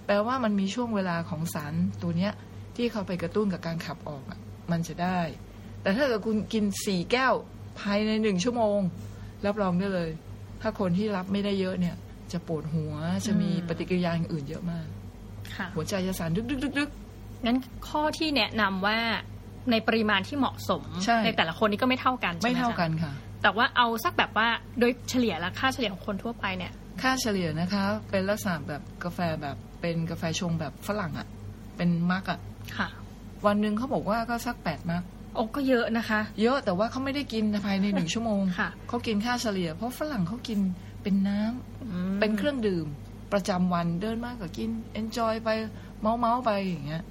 [0.06, 2.32] แปลว่ามันมีช่วงเวลาของสารตัวเนี้ย
[2.76, 4.38] ที่เขาไปกระตุ้นกับการขับออกอะ
[4.70, 5.20] มันจะได้
[5.82, 7.34] แต่ถ้าเกิดคุณกินสี่แก้ว
[7.80, 8.78] ภายในหนึ่งชั่วโมง
[9.46, 10.10] รับรองได้เลย
[10.60, 11.96] ถ้าคนที่รับไม่ได้เยอะเนี่ย
[12.32, 12.92] จะปวดหัว
[13.26, 14.86] จะมีอืมปฏิกิริยาอย่างอื่นเยอะมาก
[15.56, 16.90] ค่ะหัวใจจะสั่นดึกดึกดึกดึก
[17.46, 17.58] งั้น
[17.88, 18.98] ข้อที่แนะนำว่า
[19.70, 24.48] ในปริมาณที่เหมาะสมใช่แต่ละคนนี่ก็ไม่เท่ากันใช่ไม่หเท่าอจรย์กันค่ะ แต่ว่าเอาสักแบบว่า
[24.80, 31.26] โดยเฉลี่ยแล้วค่าเฉลี่ยของคนทั่วไปเนี่ยค่าเฉลี่ยนะคะ เป็นลักษณะแบบกาแฟแบบเป็นกาแฟชงแบบฝรั่งอะ่ะ
[31.76, 32.38] เป็นมักอะ่ะ
[32.78, 32.88] ค่ะ
[33.46, 35.02] วันหนึ่งเขาบอกว่าก็สักแปดมัก
[35.34, 40.60] โอ้ก็เยอะนะคะ เยอะแต่ว่าเขาไม่ได้กินภายในหนึ่งชั่วโมงค่ะเขากินค่าเฉลี่ย เพราะฝรั่งเขากิน
[41.02, 42.86] เป็นน้ำอืมเป็นเครื่องดื่ม
[43.32, 44.70] ประจำวันเดินมากก็กิน
[45.00, 45.48] enjoy ไป
[46.00, 47.02] เมาเมาๆไปอย่างเงี้ย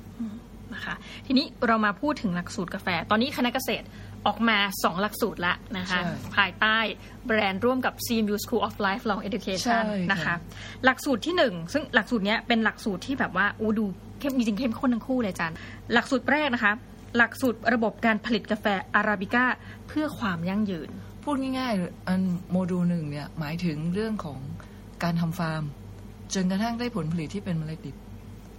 [0.74, 3.86] นะคะ ทีนี้เรามาพูดถึงหลักสูตรกาแฟ ตอนนี้คณะเกษตร
[4.28, 6.78] ออกมา 2 หลักสูตรละนะคะใช่ภายใต้
[7.26, 10.36] แบรนด์ร่วมกับ CMU School of Lifelong Education ใช่ค่ะนะคะ
[10.86, 13.86] หลักสูตรที่ 1 ซึ่งหลักสูตรเนี้ยเป็นหลักสูตรที่แบบว่าอู้ดู
[14.20, 15.58] เข้มจริงๆเข้มข้นทั้งคู่เลยอาจารย์
[15.94, 16.74] หลักสูตรแรกนะคะ
[17.18, 19.46] หลักสูตรระบบการผลิตกาแฟอาราบิก้า
[19.88, 20.90] เพื่อความยั่งยืน
[21.24, 24.40] พูดง่ายๆ อันโมดูลหนึ่งเนี่ยหมายถึงเรื่องของ
[25.04, 25.64] การทำฟาร์ม
[26.34, 27.96] จนกระทั่งได้ผลผลิตที่เป็นเมล็ดดิบ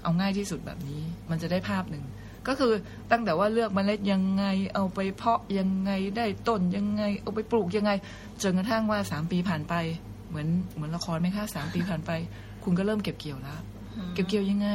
[0.02, 2.04] เอาง่ายที่สุดแบบนี้ มันจะได้ภาพหนึ่ง
[2.48, 2.72] ก็คือ
[3.10, 7.90] ตั้งแต่ว่าเลือกเมล็ดยังไง เอาไปเพาะยังไงได้ต้นยังไง เอาไปปลูกยังไง
[8.42, 9.74] จนกระทั่งว่าสามปีผ่านไป
[10.28, 12.10] เหมือนเหมือนละครไหมคะสามปีผ่านไป
[12.64, 13.60] คุณก็เริ่มเก็บเกี่ยวแล้ว
[14.14, 14.68] เก็บเกี่ยวยังไง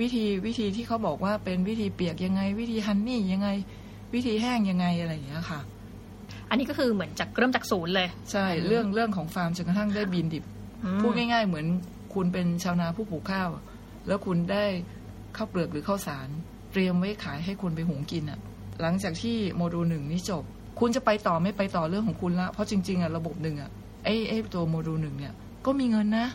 [0.00, 3.48] วิธีวิธีที่เขาบอกว่าเป็นวิธีเปียกยังไง วิธีฮันนี่ยังไง
[4.14, 5.60] วิธีแห้งยังไงอะไรอย่างเงี้ยค่ะ
[6.50, 10.44] อันนี้ก็คือเหมือนจากเริ่มจากศูนย์เลย ใช่เรื่องเรื่องของฟาร์มจนกระทั่งได้บีนดิบ
[11.00, 11.66] พูดง่ายๆ เหมือน
[12.14, 13.48] คุณเป็นชาวนาผู้ปลูกข้าว
[14.10, 14.64] แล้วคุณได้
[15.36, 16.28] ข้าวเปลือกหรือข้าวสาร
[16.72, 18.38] เตรียมไว้ขายให้คนไปหุงกินอะ่ะ
[18.80, 20.44] หลังจากที่โมดูลหนึ่งนี้จบ
[20.80, 23.70] คุณจะไปต่อไม่ไปต่อเรื่องของคุณละ เพราะจริงๆอะ่ะระบบหนึ่งอะ่ะ
[24.04, 25.34] ไอ้ไอ้ตัวโมดูลหนึ่งเนี่ย
[25.66, 26.26] ก็มีเงินนะ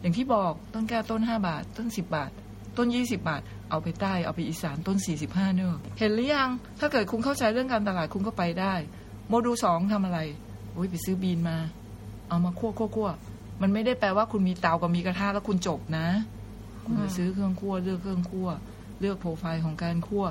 [0.00, 2.30] อย่างที่บอกต้นแก้วต้นห้าบาท ต้นสิบบาท
[2.76, 8.74] ต้นยี่สิบาท เอาไปใต้เอาไปอีสานต้นสี่สิบห้าเนอะเห็นหรือยัง ถ้าเกิดคุณเข้าใจเรื่องการตลาดคุณก็ไปได้
[9.28, 10.18] โมดูลสองทำอะไร
[10.72, 11.56] โอ้ยไปซื้อบีนมา
[12.28, 13.10] เอามาคั่วคั่วคั่ว
[13.62, 16.06] มันไม่ได้แปลว่าคุณมีเตากับมีกระทะแล้วคุณจบนะ
[16.88, 18.48] คุณไปซื้อเครื่องคั่วเลือกเครื่องคั่ว
[19.00, 20.24] เลือกโปรไฟล์ของการคั่ว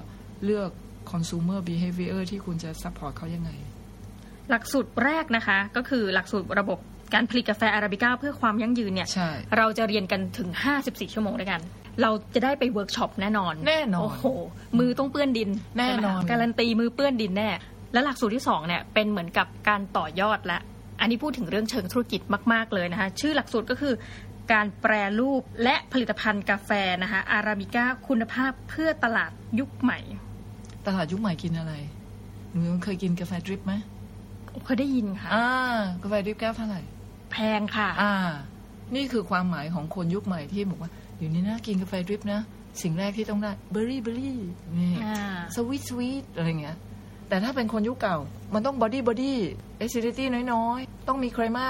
[0.46, 0.70] เลือก
[1.12, 3.50] consumer behavior ที่คุณจะ support เขายังไง
[4.50, 6.80] หลักสูตรแรกนะคะ ก็คือหลักสูตรระบบ
[7.14, 10.50] การผลิตกาแฟอาราบิก้าเพื่อความยั่งยืนเนี่ยใช่เราจะเรียนกันถึง
[10.82, 11.62] 54 ชั่วโมงด้วยกัน
[12.02, 14.26] เราจะได้ไปเวิร์กช็อปแน่นอน แน่นอน โอ้โห
[14.80, 17.50] มือต้องเปื้อนดิน แน่นอนใช่ไหมคะการันตีมือเปื้อนดินแน่
[17.94, 20.60] และหลักสูตรที่สองเนี่ยเป็นเหมือนกับการต่อยอดและ
[21.02, 22.22] อันนี้พูดถึงเรื่องเชิงธุรกิจ
[22.54, 23.94] มาก ๆ เลยนะคะ ชื่อหลักสูตรก็คือ
[24.52, 26.72] การแปรรูปและผลิตภัณฑ์กาแฟ
[27.04, 30.00] นะคะอาราบิก้าคุณภาพเพื่อตลาดยุคใหม่
[30.88, 31.74] ตลาดยุคใหม่กินอะไร
[32.52, 33.74] หนูเคยกินกาแฟ drip ไหม
[34.66, 35.48] เคยได้ยินค่ะอ่า
[36.04, 36.82] กาแฟ drip แก้วเท่าไหร่
[37.32, 38.14] แพงค่ะ อ่า
[38.96, 42.42] นี่คือความหมายของคนยุคใหม่ที่บอกว่า อยู่นี่นะกินกาแฟ drip นะ
[42.82, 44.40] สิ่งแรกที่ต้องได้ berry berry
[44.78, 45.18] นี่อ่า
[45.56, 46.78] sweet sweet อะไรเงี้ย
[47.30, 48.18] แต่ถ้าเป็นคนยุคเก่า
[48.54, 51.68] มันต้อง body body acidity น้อยๆ ต้องมี crema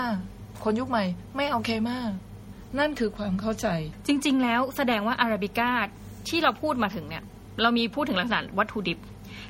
[0.63, 1.03] คนยุคใหม่
[1.35, 1.97] ไม่เอา crema
[2.79, 3.67] นั่นคือความเข้าใจ
[4.07, 5.71] จริง ๆ แล้วแสดงว่าอาราบิก้า
[6.29, 7.23] ที่เราพูดมาถึงเนี่ย
[7.61, 8.99] เรามีพูดถึงลักษณะวัตถุดิบ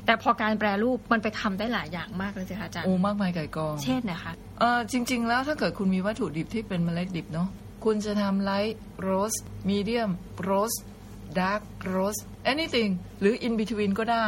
[0.06, 7.48] แต่พอการแปรรูปมันไปทำได้หลายอย่างมากเลยสิคะอาจารย์โอ้มากมายไก่กอง เช่นนะคะเออจริง ๆ แล้วถ้าเกิดคุณมีวัตถุดิบที่เป็นเมล็ดดิบเนาะ
[7.86, 9.34] คุณจะทำไลท์โรส
[9.70, 10.10] มีเดียม
[10.42, 10.74] โรส
[11.40, 12.18] ดาร์กโรส
[12.52, 14.28] anything หรือ in between ก็ได้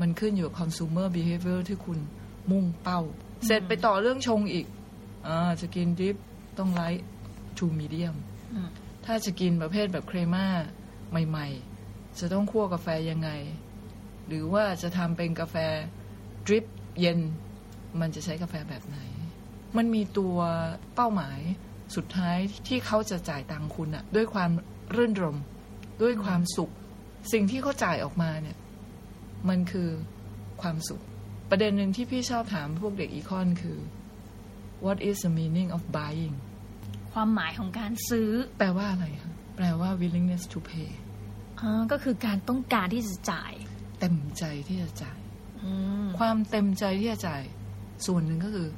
[0.00, 1.98] มันขึ้นอยู่กับ consumer behavior ที่คุณ
[2.50, 3.00] มุ่งเป้า
[3.46, 4.66] เสร็จไปต่อเรื่องชงอีก
[5.26, 6.16] อ่าจะกินดริป
[6.58, 7.04] ต้องไลท์
[7.58, 8.16] to medium
[8.54, 8.68] อืม
[9.06, 10.46] ถ้าจะกินประเภทแบบ crema
[11.28, 11.48] ใหม่
[11.82, 13.30] ๆ จะต้องคั่วกาแฟยังไง
[14.26, 15.56] หรือว่าจะทำเป็นกาแฟ
[16.46, 16.64] ดริป
[17.00, 17.20] เย็น
[18.00, 18.98] มันจะใช้กาแฟแบบไหน
[19.76, 20.36] มันมีตัว
[20.94, 21.40] เป้าหมาย
[21.96, 22.36] สุดท้าย
[22.68, 24.50] ที่เขาจะจ่ายตังค์คุณอะด้วยความ
[24.96, 25.38] รื่นรม
[26.02, 26.72] ด้วยความสุข
[27.32, 28.56] สิ่งที่เขาจ่ายออกมาเนี่ย
[29.48, 29.88] มันคือ
[30.62, 31.02] ความสุข
[31.50, 33.78] ประเด็นหนึ่งที่พี่ชอบถามพวกเด็กอีคอนคือ
[34.84, 36.36] what is the meaning of buying
[37.16, 40.88] ความหมายของการซื้อ แปลว่าอะไรคะแปลว่า willingness to pay
[41.60, 43.52] อ่าก็คือการต้องการที่จะจ่าย
[44.00, 45.18] เต็มใจที่จะจ่าย
[45.62, 45.70] อื
[46.04, 47.42] มความเต็มใจที่จะจ่าย
[48.06, 48.68] ส่วนหนึ่งก็คือ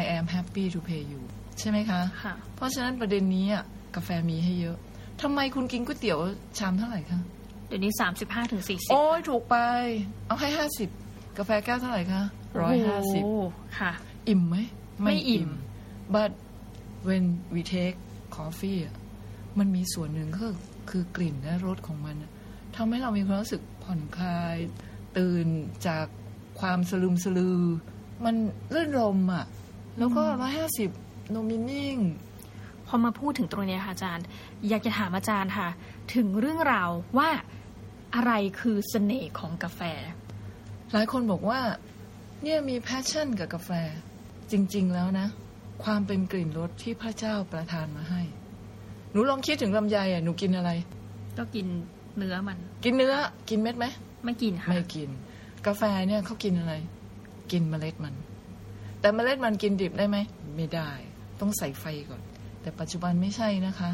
[0.00, 1.22] I am happy to pay you
[1.58, 3.64] ใช่ไหมคะค่ะเพราะฉะนั้นประเด็นนี้อะ
[3.96, 4.76] กาแฟมีให้เยอะ
[5.22, 6.18] ทำไมคุณกินก๋วยเตี๋ยว
[6.58, 7.20] ชามเท่าไหร่คะ
[7.68, 9.56] เดี๋ยวนี้35ถึง40โอ้ยถูกไป
[10.26, 10.88] เอาให้ห้าสิบ
[11.38, 12.22] กาแฟแก้วเท่าไหร่คะ
[12.60, 13.34] ร้อยห้าสิบโอ้
[13.78, 13.92] ค่ะ
[14.28, 14.56] อิ่มไหม
[15.02, 15.50] ไม่อิ่ม
[16.14, 16.30] but
[17.08, 17.96] when we take
[18.36, 18.96] coffee อะ
[19.58, 20.56] มันมีส่วนหนึ่งก็คือ
[20.90, 22.30] คือกลิ่นและรสของมันอะ
[22.76, 24.56] ทำให้เรามีความรู้สึกผ่อนคลาย
[25.18, 25.46] ตื่น
[25.86, 26.06] จาก
[26.60, 27.60] ความสลืมสลือ
[28.24, 28.36] มัน
[28.74, 29.44] รื่นรมอะ
[29.98, 30.90] แล้วก็ร้อยห้าสิบ
[31.30, 31.96] โนมินิ่ง
[32.86, 34.24] พอมาพูดถึงตรงเนี้ยค่ะอาจารย์
[34.68, 35.68] อยากจะถามอาจารย์ค่ะ
[36.14, 37.30] ถึงเรื่องราวว่า
[38.14, 39.80] อะไรคือเสน่ห์ของกาแฟ
[40.92, 41.60] หลายคนบอกว่า
[42.42, 43.70] เนี่ยมีแพชชั่นกับกาแฟ
[44.50, 45.26] จริง ๆ แล้วนะ
[45.82, 48.22] ความเป็นกลิ่นรสที่พระเจ้าประทานมาให้
[49.12, 50.70] หนูลองคิดถึงลำไยอะหนูกินอะไร
[51.38, 51.66] ก็กิน
[52.16, 53.14] เนื้อมัน กินเนื้อ
[53.48, 53.86] กินเม็ดไหม
[54.24, 55.08] ไม่กินค่ะไม่กิน
[55.66, 56.74] กาแฟเนี่ยเขากินอะไร
[57.52, 58.14] กินเมล็ดมัน
[59.00, 60.16] แต่เมล็ดมันกินดิบได้ไหม
[60.56, 60.90] ไม่ได้
[61.40, 62.22] ต้องใส่ไฟก่อน
[62.60, 63.90] แต่ปัจจุบันไม่ใช่นะคะ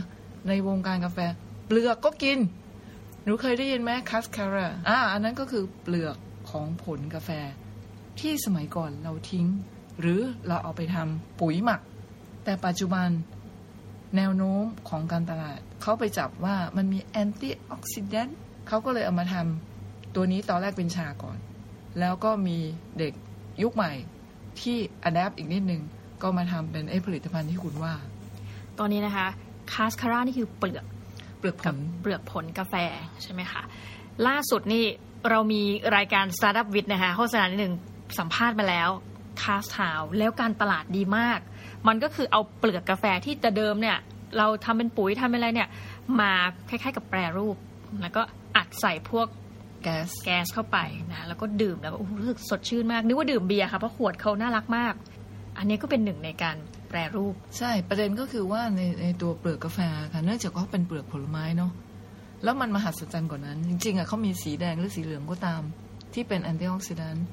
[0.49, 1.19] ในวงการกาแฟ
[1.67, 2.39] เปลือกก็กิน
[3.25, 6.17] หนูเคยได้ยินไหมคัสคาร่าอ่าอันนั้นก็คือเปลือก
[6.51, 7.31] ของผลกาแฟ
[8.21, 9.47] ที่สมัยก่อนเราทิ้ง
[10.01, 11.81] หรือเราเอาไปทำปุ๋ยหมัก
[12.45, 13.09] แต่ปัจจุบัน
[14.17, 21.39] แนวโน้มของการตลาด เขาไปจับว่ามันมีแอนตี้ออกซิแดนต์เขาก็เลยเอามาทำตัวนี้ตอนแรกเป็นชาก่อน
[22.01, 22.59] แล้วก็มี
[22.99, 23.13] เด็ก
[23.63, 23.93] ยุคใหม่
[24.61, 25.83] ที่อัดแอปอีกนิดนึง
[26.23, 27.95] ก็มาทำเป็นไอ้ผลิตภัณฑ์ที่คุณว่า
[28.79, 29.27] ตอนนี้นะคะ
[29.73, 30.85] คาสคาร่านี่คือเปลือก
[31.39, 32.75] เปลือกผกับลเปลือกผลกาแฟ
[33.23, 33.63] ใช่ไหมคะ
[34.27, 34.85] ล่าสุดนี่
[35.31, 35.63] เรามี
[35.97, 37.75] รายการ Startup w i t นะคะโฆษณาหนึ่ง
[38.19, 38.89] สัมภาษณ์มาแล้ว
[39.43, 41.41] คาสทาวแล้วการตลาดดีมาก
[41.89, 43.99] มันก็คือเอาเปลือกกาแฟที่แต่เดิมเนี่ย
[44.39, 45.69] เราทำเป็นปุ๋ยทำเป็นอะไรเนี่ย
[46.21, 46.33] มา
[46.69, 47.57] คล้ายๆกับแปรรูป
[48.03, 48.23] แล้วก็
[48.57, 49.27] อัดใส่พวก
[49.83, 50.79] แก๊สแก๊สเข้าไป
[51.13, 54.95] นะแล้วก็ดื่มแล้วก็รู้สึกสดชื่นมากนึกว่าดื่มเบียร์ค่ะเพราะขวดเขาน่ารักมาก
[55.59, 56.57] อันนี้ก็เป็นหนึ่งในการ
[56.89, 59.79] แปรรูป ใช่ประเด็นก็คือว่าในในตัวเปลือกกาแฟ
[60.13, 61.73] ค่ะเนื่องจากเขาเป็นเปลือกผลไม้เนาะ
[62.45, 65.63] แล้วมันมหัศจรรย์กว่านั้น จริงๆอะเขามีสีแดงหรือสีเหลืองก็ตาม
[66.15, 67.27] ที่เป็นแอนตี้ออกซิแดนต์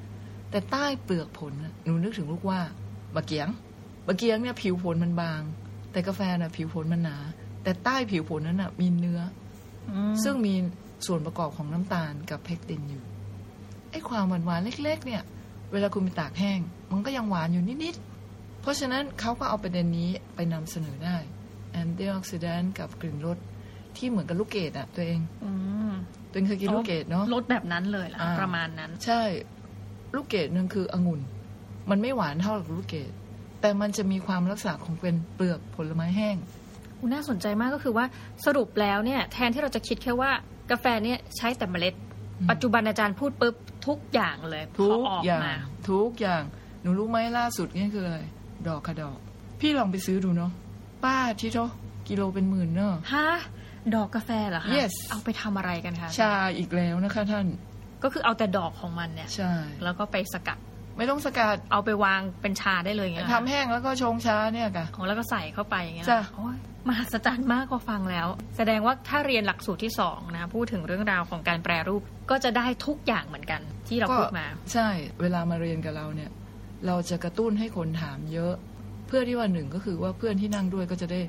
[0.50, 2.60] แต่ใต้เปลือกผลน่ะหนูนึกถึงลูกว่า
[3.14, 3.48] บะเกียง
[4.06, 5.40] บะเกียงเนี่ยผิวผลมันบาง
[5.92, 7.18] แต่กาแฟน่ะผิวผลมันหนา
[7.62, 9.20] แต่ใต้ผิวผลนั้นน่ะ มีเนื้อ
[10.24, 10.54] ซึ่งมี
[11.06, 13.02] ส่วนประกอบของน้ำตาลกับเพกตินอยู่
[13.90, 15.22] ไอ้ความหวานหวานๆเล็ก ๆ เนี่ย
[15.72, 16.60] เวลาคุณไปตากแห้ง
[16.92, 21.16] มันก็ยังหวานอยู่นิดๆเพราะฉะนั้นเขาก็เอาประเด็นนี้ไปนำเสนอได้
[21.72, 23.38] แอนตี้ออกซิแดนต์กับกลิ่นรส
[23.96, 25.50] ที่เหมือนกับลูกเกดอะตัวเองอื
[25.90, 25.92] ม
[26.30, 29.22] ตัวเองเคยกินลูกเกดเนาะรสแบบนั้นเลยล่ะอ่าประมาณนั้น ใช่
[30.14, 31.20] ลูกเกดนึงคือองุ่น
[31.90, 33.12] มันไม่หวานเท่ากับลูกเกด
[33.60, 36.36] แต่มันจะมีความลักษณะของเป็นเปลือกผลไม้แห้ง
[36.98, 38.04] อุยน่าสนใจมากก็คือว่า
[38.46, 40.30] สรุปแล้วเนี่ย แทนที่เราจะคิดแค่ว่า
[40.70, 41.94] กาแฟเนี่ยใช้แต่เมล็ด
[42.38, 43.54] อืมปัจจุบันอาจารย์พูดปุ๊บ
[43.86, 45.56] ทุกอย่างเลยพทุอกออกอย่างมา
[45.90, 46.42] ทุกอย่าง
[46.82, 48.20] หนูรู้ไหมล่าสุดเนี่ยคืออะไร
[48.68, 49.18] ดอกกระดอก
[49.60, 50.52] พี่ลองไปซื้อดูเนาะ
[51.04, 51.58] ป้าทิโต
[52.08, 53.28] กิโลเป็นหมื่นเนอะฮะ
[53.94, 57.46] ดอกกาแฟเหรอคะ Yes เอาไปทำอะไรกันคะชาอีกแล้วนะคะท่าน
[58.02, 59.52] ก็คือเอาแต่ดอกของมันเนี่ยใช่
[59.84, 60.58] แล้วก็ไปสกัด
[60.98, 66.56] ไม่ต้องสกัดเอาไปวางเป็นชาได้เลยอย่างเงี้ยเหรอทำคะแห้งแล้วก็ชงชาเนี่ยค่ะของแล้วก็ใส่เข้าไปอย่างเงี้ยจ้ะโอ้ย
[66.88, 74.88] มหัศจรรย์มากพอฟังแล้ว แสดงว่าถ้าเรียนหลักสูตรที่สองนะพูดถึงเรื่องราวของการแปรรูปก็จะได้ทุกอย่างเหมือนกัน ที่เราพูดมา ใช่
[75.20, 76.30] เวลามาเรียนกับเราเนี่ย
[76.86, 78.54] เราจะกระตุ้นให้คนถามเยอะ
[79.06, 81.20] เพื่อที่ว่าหนึ่งก็คือว่าเพื่อนที่นั่งด้วยก็จะได้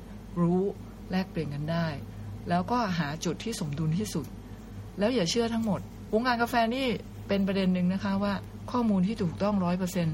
[0.41, 0.61] รู้
[1.11, 1.87] แลกเปลี่ยนกันได้
[2.49, 4.25] แล้วก็หาจุดที่สมดุลที่สุด
[4.99, 5.81] แล้วอย่าเชื่อทั้งหมด
[6.13, 6.87] วงการกาแฟนี่
[7.27, 8.33] เป็นประเด็นหนึ่งนะคะว่า
[8.71, 10.07] ข้อมูลที่ถูกต้องร้อยเปอร์เซ็น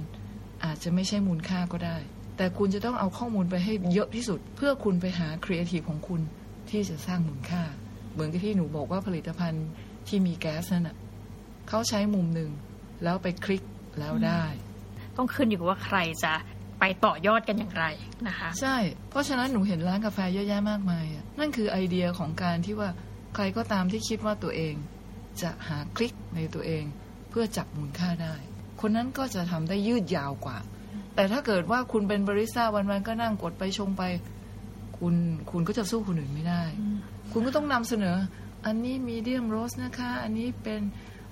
[0.65, 1.97] อาจจะไม่ใช่มูลค่าก็ได้
[2.37, 6.21] แต่คุณจะต้องเอาข้อมูลไปให้เยอะที่สุด เพื่อคุณไปหาครีเอทีฟของคุณ
[6.69, 7.63] ที่จะสร้างมูลค่า
[8.13, 9.67] เหมือนกับที่หนูบอกว่าผลิตภัณฑ์
[10.07, 10.97] ที่มีแก๊สนั่นน่ะ
[11.69, 12.49] เขาใช้มุมหนึ่ง
[13.03, 13.63] แล้วไปคลิก
[13.99, 14.43] แล้วได้
[15.17, 16.33] ต้องขึ้นอยู่กับว่าใครจะ
[16.79, 17.85] ไปต่อยอดกันอย่างไร
[18.27, 18.77] นะคะ ใช่
[19.09, 22.89] เพราะฉะนั้นหนูเห็นร้านกาแฟเยอะแยะมากมายอะนั่นคือไอเดียของการที่ว่า
[23.35, 24.75] ใครก็ตามที่คิดว่าตัวเอง
[25.41, 26.83] จะหาคลิกในตัวเอง
[27.29, 28.35] เพื่อจับมูลค่าได้
[28.81, 30.57] คนนั้นก็จะทำได้ยืดยาวกว่า
[31.15, 34.03] แต่ถ้าเกิดว่าคุณเป็นบาริสต้าวันๆก็นั่งกดไปชงไป
[34.97, 35.15] คุณ
[35.51, 36.63] คุณก็จะสู้คนอื่นไม่ได้
[37.31, 38.17] คุณก็ต้องนำเสนอ
[38.65, 40.81] อันนี้มีเดียมโรสนะคะ อันนี้เป็น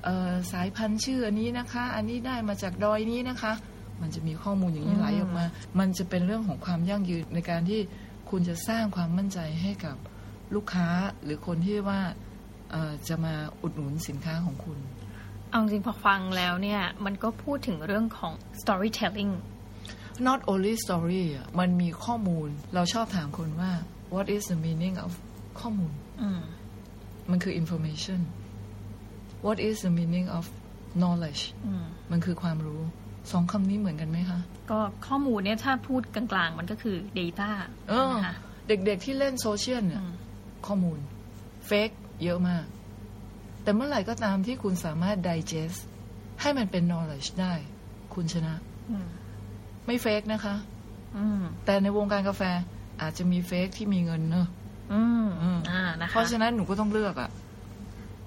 [0.03, 3.53] เอ่อสายพันธุ์ชื่ออันนี้นะคะ อันนี้ได้มาจากดอยนี้นะคะ
[4.01, 5.45] มันจะมีข้อมูลอย่างนี้ไหลออกมา
[5.79, 7.81] มันจะเป็นเรื่องของความยั่งยืนในการที่
[8.29, 9.95] คุณจะสร้างความมั่นใจให้กับ
[10.55, 10.87] ลูกค้า
[11.23, 12.32] หรือคนที่ว่าเอ่อ
[13.07, 14.77] จะมาอุดหนุนสินค้าของคุณ
[15.49, 19.33] เอาจริงๆพอฟังแล้วเนี่ย มันก็พูดถึงเรื่องของ storytelling
[20.27, 23.71] not only story อะมันมีข้อมูลเราชอบถามคนว่า
[24.15, 25.11] what is the meaning of
[25.59, 26.41] ข้อมูลอืม
[27.31, 28.19] มันคือ information
[29.45, 30.43] what is the meaning of
[31.01, 32.81] knowledge อืมมันคือความรู้
[33.31, 34.39] สองคำนี้เหมือนกันไหมคะ
[34.71, 37.49] ก็ข้อมูลเนี่ยถ้าพูดกลางๆ มันก็คือ data
[37.89, 38.35] เออนะคะ
[38.67, 40.13] เด็กๆที่เล่นโซเชียลเนี่ยอืม
[40.67, 40.99] ข้อมูล
[41.67, 41.89] เฟก
[42.23, 42.65] เยอะมาก
[43.63, 45.79] แต่เมื่อไหร่ก็ตามที่คุณสามารถ digest
[46.41, 47.53] ให้มันเป็น knowledge ได้
[48.13, 48.53] คุณชนะ
[48.89, 49.07] อืม
[49.85, 50.55] ไม่เฟกนะคะ
[51.17, 52.41] อืมแต่ในวงการกาแฟ
[53.01, 54.47] อาจจะมีเฟกที่มีเงินเนอะ
[54.93, 57.29] อืมอืมอ่านะคะเพราะฉะนั้นหนูก็ต้องเลือกอะ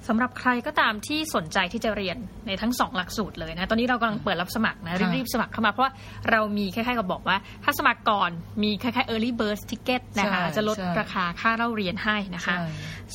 [0.08, 2.16] สำหรับใครก็ตามที่สนใจที่จะเรียน
[2.46, 5.92] ในทั้งสองหลักสูตรเลยนะ ตอนนี้เรากำลังเปิดรับสมัครนะค่ะรีบๆสมัครเข้ามา เพราะว่า
[6.30, 8.30] เรามีคล้ายๆกับบอกว่า ถ้าสมัครก่อน
[8.62, 12.66] มีคล้ายๆ early bird ticket นะคะใช่จะลดใช่ราคาค่าเล่าเรียนให้นะคะใช่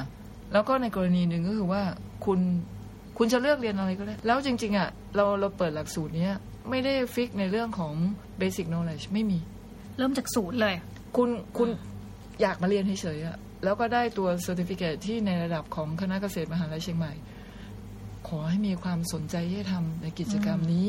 [0.53, 1.81] แล้วก็ในกรณีหนึ่งก็คือว่า
[2.25, 2.39] คุณ
[3.17, 6.33] คุณจะเลือกเรียนอะไรก็ได้ แล้วจริง ๆอะเราเราเปิดหลักสูตรเนี้ย
[6.69, 7.93] ไม่ได้ฟิกในเรื่องของ
[8.41, 9.39] basic knowledge ไม่มี
[9.97, 10.75] เริ่มจากศูนย์เลย
[11.15, 11.69] คุณคุณ
[12.41, 17.13] อยากมาเรียนเฉยๆอะแล้วก็ได้ตัว certificate ที่ในระดับของคณะเกษตรมหาลัยเชียงใหม่
[18.27, 20.87] ขอให้มีความสนใจที่จะทำในกิจกรรมนี้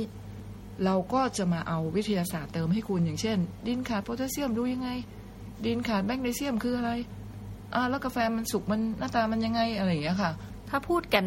[0.85, 4.89] เราก็จะมาเอาวิทยาศาสตร์เติมให้คุณอย่างเช่น ดินขาดโพแทสเซียมดูยังไง
[5.67, 6.91] ดินขาดแมกนีเซียมคืออะไร
[7.75, 10.33] อ่าแล้วกาแฟมันสุกมันหน้าตามันยังไงอะไรอย่างเงี้ยค่ะ
[10.69, 11.25] ถ้าพูดกัน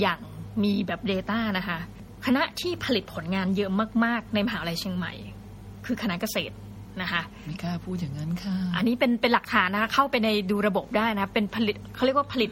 [0.00, 0.20] อย่าง
[0.62, 1.78] มีแบบ Data นะคะ
[2.26, 3.70] คณะที่ผลิตผลงานเยอะ
[4.04, 5.12] มาก ๆ ในมหาวิทยาลัยเชียงใหม่
[5.86, 6.54] คือคณะเกษตร
[7.02, 12.50] นะคะไม่กล้าพูดอย่างนั้นค่ะ อันนี้เป็นเป็นหลักฐานนะคะเข้าไปในดูระบบได้นะเป็นผลิตเขาเรียกว่าผลิต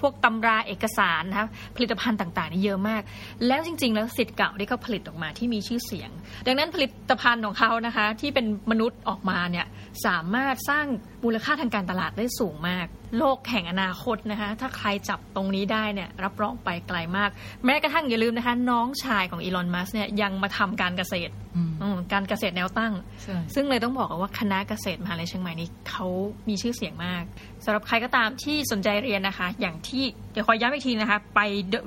[0.00, 3.02] พวกตำราเอกสารนะคะผลิตภัณฑ์ต่างๆนี่เยอะมาก
[3.46, 6.10] แล้วจริง ๆ แล้วสิทธิ์เก่าที่เขาผลิตออกมาที่มีชื่อเสียง
[6.46, 9.66] ดังนั้นผลิตภัณฑ์ของเขานะคะที่เป็นมนุษย์ออกมาเนี่ย
[10.06, 10.86] สามารถสร้าง
[11.24, 12.86] มูลค่าทางการตลาดได้สูงมาก
[13.18, 17.30] โลกแห่งอนาคตนะคะถ้าใครจับตรงนี้ได้เนี่ยรับรองไปไกลมาก
[17.64, 26.06] แม้กระทั่งอย่าลืมนะคะ น้องชายของอีลอนมัสเนี่ยยังมาทำการเกษตรอืมอืมการเกษตรแนวตั้งใช่ซึ่งเลยต้องบอกว่าคณะเกษตรมหาลัยเชียงใหม่นี้เขา
[26.48, 27.24] มีชื่อเสียงมาก
[27.64, 31.40] สำหรับใครก็ตามที่สนใจเรียนนะคะ อย่างที่เดี๋ยวขอย้ำอีกทีนะคะ ไป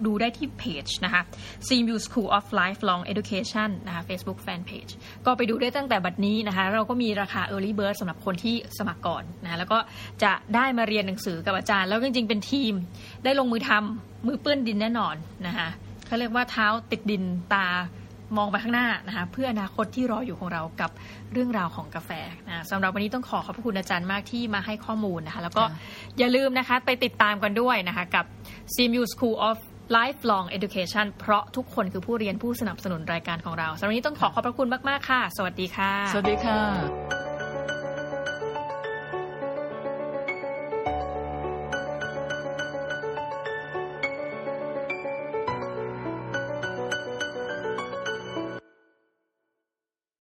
[0.05, 1.21] ดูได้ที่เพจนะคะ
[1.67, 4.91] CMU School of Lifelong Education นะคะ Facebook Fan Page
[5.25, 9.77] ก็ไปดูได้ตั้งแต่บัดนี้นะคะ เราก็มีราคา Early Bird สำหรับคนที่สมัครก่อนนะแล้วก็
[10.23, 12.73] จะได้มาเรียนหนังสือกับอาจารย์ แล้วจริงๆเป็นทีม
[13.23, 15.15] ได้ลงมือทำมือเปื้อนดินแน่นอน
[15.47, 15.69] นะคะ
[16.07, 17.65] เขาเรียกว่าเท้าติดดินตา
[18.37, 20.91] มองไปข้างหน้านะคะเพื่ออนาคตที่รออยู่ของเรากับ
[21.33, 22.09] เรื่องราวของกาแฟ
[22.47, 25.63] นะสำหรับวันนี้ต้องขอขอบพระคุณอาจารย์มากที่มาให้ข้อมูลนะคะแล้วก็
[26.17, 28.25] อย่าลืมนะคะไปติดตามกันด้วยนะคะกับ
[28.73, 29.57] CMU School of
[29.95, 37.30] Lifelong Education เพราะทุกคนคือผู้เรียนผู้สนับสนุนรายการของเราสำหรับวันนี้ต้องขอขอบพระคุณมาก ๆ ค่ะ สวัสดีค่ะ สวัสดีค่ะ